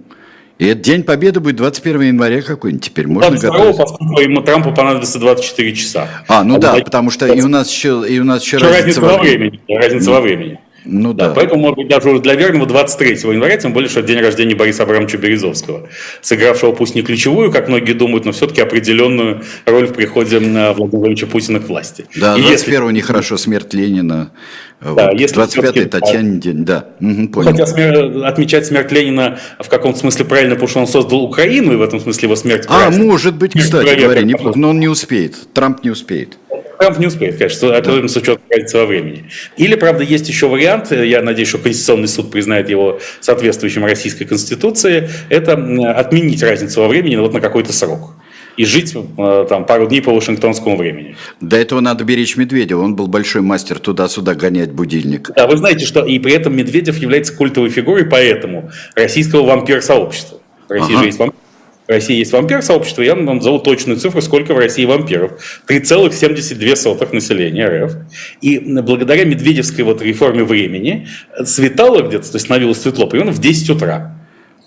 [0.59, 3.07] и этот День Победы будет 21 января какой-нибудь теперь.
[3.07, 3.77] Можно 22 готовить.
[3.77, 6.09] поскольку ему Трампу понадобится 24 часа.
[6.27, 8.67] А, ну а да, потому что и у нас еще, и у нас еще, еще
[8.67, 9.61] разница, разница во времени.
[9.69, 10.59] Разница во времени.
[10.91, 11.29] Ну да.
[11.29, 11.35] да.
[11.35, 14.55] Поэтому, может быть, даже уже для верного 23 января, тем более, что это день рождения
[14.55, 15.89] Бориса Абрамовича Березовского,
[16.23, 21.27] сыгравшего пусть не ключевую, как многие думают, но все-таки определенную роль в приходе Владимира Владимировича
[21.27, 22.07] Путина к власти.
[22.17, 22.95] Да, И 21 если...
[22.95, 24.31] нехорошо смерть Ленина.
[24.81, 26.87] Да, вот, если 25-й Татьянин день, да.
[27.01, 27.51] Угу, понял.
[27.51, 28.25] Хотя смер...
[28.25, 32.01] отмечать смерть Ленина в каком-то смысле правильно, потому что он создал Украину, и в этом
[32.01, 33.05] смысле его смерть А, праздник.
[33.05, 36.39] может быть, кстати говоря, неплохо, но он не успеет, Трамп не успеет.
[36.79, 39.31] Трамп не успеет, конечно, особенно с учетом разницы во времени.
[39.57, 45.11] Или, правда, есть еще вариант, я надеюсь, что Конституционный суд признает его соответствующим российской конституции,
[45.29, 45.53] это
[45.97, 48.15] отменить разницу во времени вот на какой-то срок
[48.59, 51.17] и жить э, там пару дней по Вашингтонскому времени.
[51.41, 55.31] До этого надо беречь Медведева, он был большой мастер туда-сюда гонять будильник.
[55.35, 60.41] Да, вы знаете, что и при этом Медведев является культовой фигурой, поэтому российского вампир-сообщества.
[60.69, 60.99] В России ага.
[60.99, 61.39] же есть вампир.
[61.89, 65.43] В России есть вампир-сообщество, я вам назову точную цифру, сколько в России вампиров.
[65.67, 67.97] 3,72 населения РФ.
[68.43, 71.09] И благодаря медведевской вот реформе времени
[71.45, 74.15] светало где-то, то есть становилось светло примерно в 10 утра.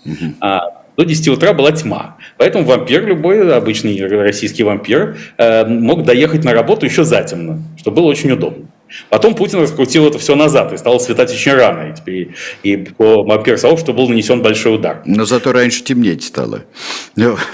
[0.04, 0.34] Угу.
[0.40, 2.16] А до 10 утра была тьма.
[2.38, 8.06] Поэтому вампир, любой обычный российский вампир, э, мог доехать на работу еще затемно, что было
[8.06, 8.66] очень удобно.
[9.08, 11.90] Потом Путин раскрутил это все назад и стало светать очень рано.
[11.90, 15.02] И, теперь, и по вампир-сообществу был нанесен большой удар.
[15.04, 16.64] Но зато раньше темнеть стало.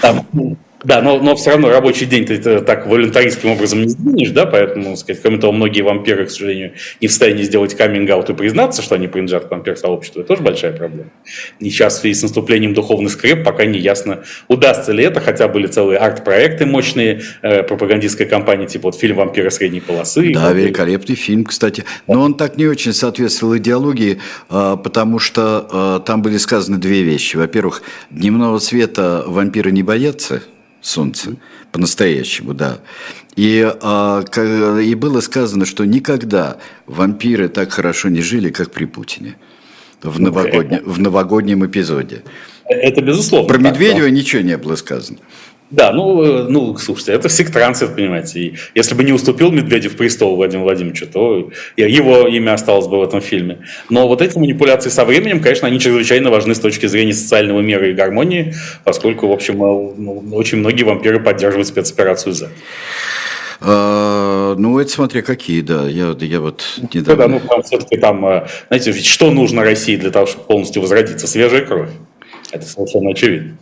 [0.01, 0.25] Там,
[0.83, 4.45] да, но, но все равно рабочий день ты это так волюнтаристским образом не сдвинешь, да,
[4.45, 8.81] поэтому, сказать, кроме того, многие вампиры, к сожалению, не в состоянии сделать каминг-аут и признаться,
[8.81, 11.09] что они принадлежат к вампир-сообществу, это тоже большая проблема.
[11.59, 15.49] И сейчас в связи с наступлением духовных скреп пока не ясно, удастся ли это, хотя
[15.49, 20.31] были целые арт-проекты мощные, э, пропагандистская кампания, типа вот фильм «Вампиры средней полосы».
[20.33, 21.83] Да, великолепный фильм, кстати.
[22.07, 24.19] Но он так не очень соответствовал идеологии,
[24.49, 27.35] э, потому что э, там были сказаны две вещи.
[27.35, 30.41] Во-первых, дневного света вампиры не боятся–
[30.81, 31.35] солнце,
[31.71, 32.79] по-настоящему, да.
[33.35, 34.23] И, а,
[34.81, 36.57] и было сказано, что никогда
[36.87, 39.35] вампиры так хорошо не жили, как при Путине
[40.01, 42.23] в, новогодне, в новогоднем эпизоде.
[42.65, 43.47] Это безусловно.
[43.47, 44.09] Про Медведева да.
[44.09, 45.19] ничего не было сказано.
[45.71, 48.39] Да, ну, э, ну, слушайте, это сектранцы, понимаете.
[48.39, 53.03] И если бы не уступил Медведев престолу Владимиру Владимировичу, то его имя осталось бы в
[53.03, 53.59] этом фильме.
[53.89, 57.87] Но вот эти манипуляции со временем, конечно, они чрезвычайно важны с точки зрения социального мира
[57.87, 62.49] и гармонии, поскольку, в общем, э, ну, очень многие вампиры поддерживают спецоперацию «За».
[63.61, 65.87] А, ну, это смотря какие, да.
[65.87, 67.23] Я, я вот недавно...
[67.23, 70.81] Да, ну, там все-таки там, э, знаете, ведь что нужно России для того, чтобы полностью
[70.81, 71.27] возродиться?
[71.27, 71.89] Свежая кровь.
[72.51, 73.57] Это совершенно очевидно.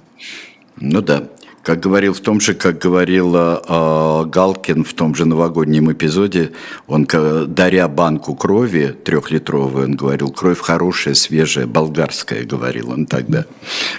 [0.79, 1.23] Ну да.
[1.67, 6.53] Как говорил в том же, как говорил э, Галкин в том же новогоднем эпизоде,
[6.87, 13.43] он, даря банку крови трехлитровую, он говорил, кровь хорошая, свежая, болгарская, говорил он тогда.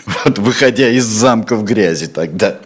[0.06, 2.58] Вот, выходя из замка в грязи тогда.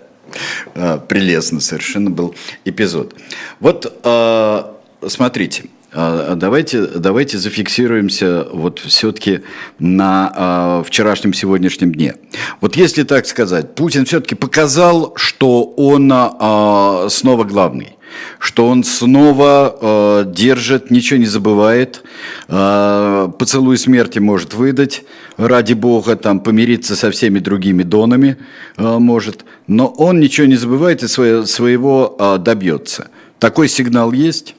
[0.76, 3.16] Э, прелестно совершенно был эпизод.
[3.58, 4.62] Вот э,
[5.08, 9.40] смотрите, а, давайте, давайте зафиксируемся вот все-таки
[9.78, 12.14] на а, вчерашнем сегодняшнем дне.
[12.60, 17.96] Вот если так сказать, Путин все-таки показал, что он а, снова главный
[18.38, 22.02] что он снова э, держит, ничего не забывает,
[22.48, 25.04] э, поцелуй смерти может выдать,
[25.36, 28.36] ради бога, там помириться со всеми другими донами
[28.76, 33.08] э, может, но он ничего не забывает и свое, своего э, добьется.
[33.38, 34.54] Такой сигнал есть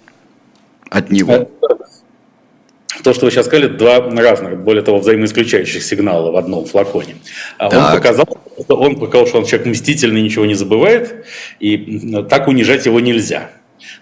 [0.94, 1.50] от него?
[3.04, 7.16] То, что вы сейчас сказали, два разных, более того, взаимоисключающих сигнала в одном флаконе.
[7.58, 8.28] А он показал,
[8.64, 11.26] что он показал, что он человек мстительный, ничего не забывает,
[11.60, 13.50] и так унижать его нельзя.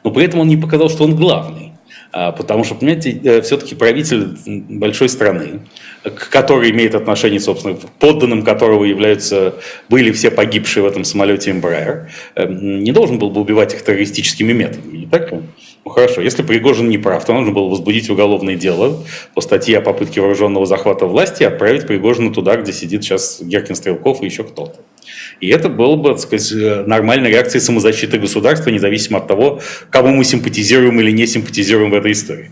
[0.03, 1.71] Но при этом он не показал, что он главный.
[2.13, 5.61] А, потому что, понимаете, э, все-таки правитель большой страны,
[6.03, 9.55] к которой имеет отношение, собственно, подданным которого являются,
[9.87, 14.51] были все погибшие в этом самолете Embraer, э, не должен был бы убивать их террористическими
[14.51, 15.39] методами, не так ли?
[15.84, 19.03] Ну хорошо, если Пригожин не прав, то нужно было возбудить уголовное дело
[19.34, 23.75] по статье о попытке вооруженного захвата власти и отправить Пригожина туда, где сидит сейчас Геркин
[23.75, 24.75] Стрелков и еще кто-то.
[25.39, 29.59] И это было бы, так сказать, э, нормальной реакцией самозащиты государства, независимо от того,
[29.89, 32.51] кому мы симпатизируем или не симпатизируем в этой истории.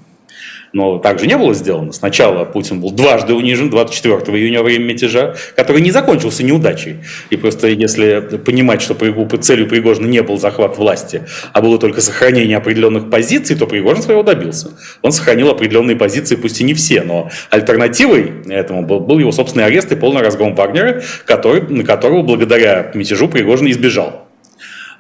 [0.74, 1.92] Но так же не было сделано.
[1.92, 6.98] Сначала Путин был дважды унижен, 24 июня во время мятежа, который не закончился неудачей.
[7.30, 12.58] И просто если понимать, что целью Пригожина не был захват власти, а было только сохранение
[12.58, 14.72] определенных позиций, то Пригожин своего добился.
[15.02, 19.66] Он сохранил определенные позиции, пусть и не все, но альтернативой этому был, был его собственный
[19.66, 24.29] арест и полный разгром Вагнера, который, на которого благодаря мятежу Пригожин избежал.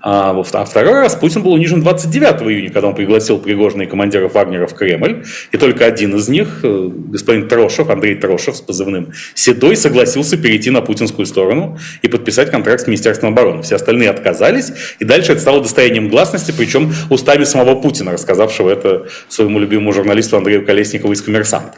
[0.01, 4.33] А, а второй раз Путин был унижен 29 июня, когда он пригласил Пригожина и командиров
[4.33, 5.25] Вагнера в Кремль.
[5.51, 10.69] И только один из них, э, господин Трошев, Андрей Трошев с позывным Седой, согласился перейти
[10.69, 13.61] на путинскую сторону и подписать контракт с Министерством обороны.
[13.61, 14.71] Все остальные отказались.
[14.99, 20.37] И дальше это стало достоянием гласности, причем устами самого Путина, рассказавшего это своему любимому журналисту
[20.37, 21.77] Андрею Колесникову из «Коммерсанта».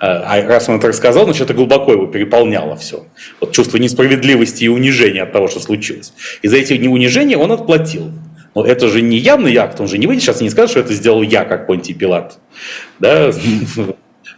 [0.00, 3.06] Э, а раз он это рассказал, значит, это глубоко его переполняло все.
[3.40, 6.12] Вот чувство несправедливости и унижения от того, что случилось.
[6.42, 8.12] И за эти унижения он отплатил.
[8.54, 10.80] Но это же не явный акт, он же не выйдет сейчас и не скажет, что
[10.80, 12.38] это сделал я, как Понтий Пилат.
[12.98, 13.30] Да?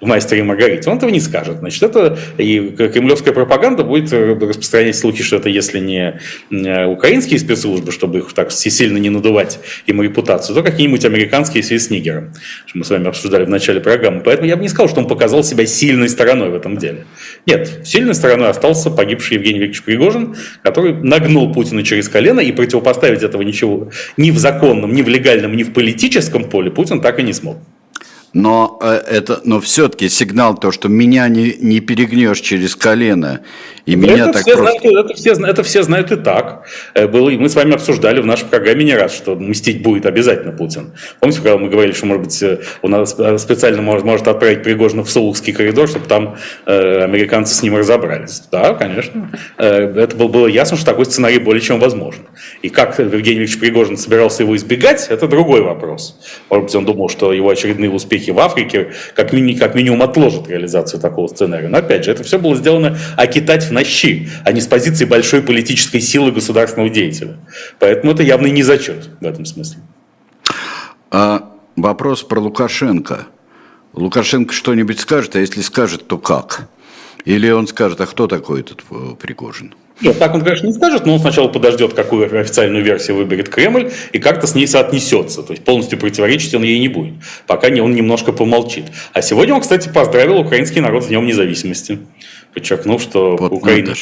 [0.01, 0.91] В «Мастере и Маргарите».
[0.91, 1.59] Он этого не скажет.
[1.59, 6.21] Значит, это и кремлевская пропаганда будет э, распространять слухи, что это если не
[6.87, 12.33] украинские спецслужбы, чтобы их так сильно не надувать им репутацию, то какие-нибудь американские с Снигером,
[12.67, 14.23] что мы с вами обсуждали в начале программы.
[14.25, 17.05] Поэтому я бы не сказал, что он показал себя сильной стороной в этом деле.
[17.47, 23.23] Нет, сильной стороной остался погибший Евгений Викторович Пригожин, который нагнул Путина через колено, и противопоставить
[23.23, 27.23] этого ничего ни в законном, ни в легальном, ни в политическом поле Путин так и
[27.23, 27.59] не смог.
[28.33, 33.41] Но, э, это, но все-таки сигнал то, что меня не, не перегнешь через колено,
[33.87, 34.81] и это меня так все просто...
[34.81, 36.67] Знают, это, все, это все знают и так.
[36.93, 40.53] Э, было, мы с вами обсуждали в нашей программе не раз, что мстить будет обязательно
[40.53, 40.93] Путин.
[41.21, 45.05] Помните, когда мы говорили, что, может быть, э, он нас специально может, может отправить Пригожина
[45.05, 48.43] в Сулукский коридор, чтобы там э, американцы с ним разобрались?
[48.53, 49.31] Да, конечно.
[49.57, 52.27] Э, это было, было ясно, что такой сценарий более чем возможен.
[52.61, 56.19] И как Евгений Ильич Пригожин собирался его избегать, это другой вопрос.
[56.51, 60.03] Может быть, он думал, что его очередные успехи успехи в Африке как, мини, как минимум
[60.03, 61.69] отложат реализацию такого сценария.
[61.69, 65.43] Но опять же, это все было сделано окитать в нощи, а не с позиции большой
[65.43, 67.39] политической силы государственного деятеля.
[67.79, 69.81] Поэтому это явный не зачет в этом смысле.
[71.11, 73.27] А вопрос про Лукашенко.
[73.93, 76.69] Лукашенко что-нибудь скажет, а если скажет, то как?
[77.25, 79.75] Или он скажет, а кто такой этот э, Пригожин?
[80.01, 83.91] Нет, так он, конечно, не скажет, но он сначала подождет, какую официальную версию выберет Кремль,
[84.13, 85.43] и как-то с ней соотнесется.
[85.43, 87.15] То есть полностью противоречить он ей не будет,
[87.47, 88.85] пока он немножко помолчит.
[89.13, 91.99] А сегодня он, кстати, поздравил украинский народ с Днем независимости,
[92.55, 93.95] подчеркнув, что вот Украина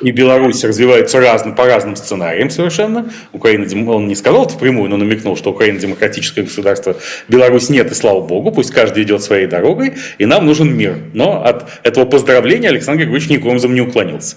[0.00, 3.10] и Беларусь развиваются разно, по разным сценариям совершенно.
[3.32, 6.96] Украина, он не сказал это впрямую, но намекнул, что Украина демократическое государство,
[7.28, 10.98] Беларусь нет, и слава богу, пусть каждый идет своей дорогой, и нам нужен мир.
[11.14, 14.36] Но от этого поздравления Александр Григорьевич никоим образом не уклонился.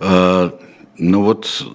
[0.00, 0.52] А,
[0.98, 1.66] ну вот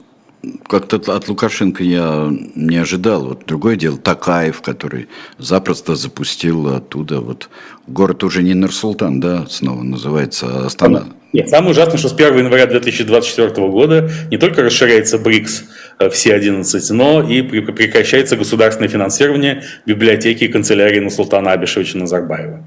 [0.67, 3.27] как-то от Лукашенко я не ожидал.
[3.27, 5.07] Вот другое дело, Такаев, который
[5.37, 7.19] запросто запустил оттуда.
[7.19, 7.49] Вот
[7.87, 11.07] город уже не Нур-Султан, да, снова называется, а Астана.
[11.33, 15.63] Нет, самое ужасное, что с 1 января 2024 года не только расширяется БРИКС
[15.99, 22.63] э, все 11, но и прекращается государственное финансирование библиотеки и канцелярии Нурсултана Абишевича Назарбаева.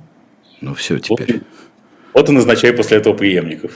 [0.61, 1.33] Ну все теперь.
[1.35, 1.43] Вот,
[2.15, 3.73] вот и назначай после этого преемников.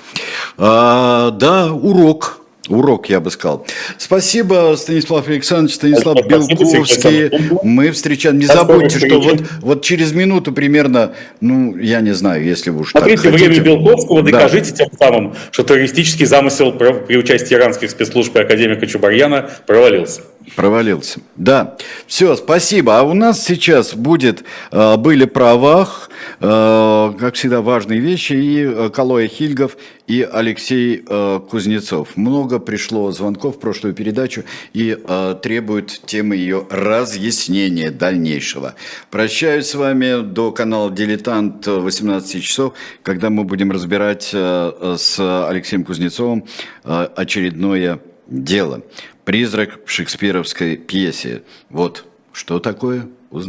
[0.57, 3.67] А, да, урок урок, я бы сказал.
[3.97, 7.31] Спасибо, Станислав Александрович, Станислав Спасибо, Белковский.
[7.63, 8.39] Мы встречаем.
[8.39, 12.91] Не забудьте, что вот, вот через минуту примерно, ну, я не знаю, если вы уж
[12.91, 13.49] Смотрите так хотите.
[13.49, 14.85] время Белковского, докажите да.
[14.85, 20.23] тем самым, что террористический замысел при участии иранских спецслужб и академика Чубарьяна провалился.
[20.57, 21.21] Провалился.
[21.37, 21.77] Да.
[22.07, 22.99] Все, спасибо.
[22.99, 29.29] А у нас сейчас будет э, «Были правах», как всегда, важные вещи, и э, Калоя
[29.29, 29.77] Хильгов,
[30.07, 31.05] и Алексей
[31.51, 32.17] Кузнецов.
[32.17, 34.97] Много пришло звонков в прошлую передачу и
[35.43, 38.75] требуют темы ее разъяснения дальнейшего.
[39.11, 42.73] Прощаюсь с вами до канала «Дилетант» 18 часов,
[43.03, 46.47] когда мы будем разбирать с Алексеем Кузнецовым
[46.85, 48.83] очередное дело.
[49.27, 51.43] Призрак в шекспировской пьесе.
[51.69, 53.09] Вот что такое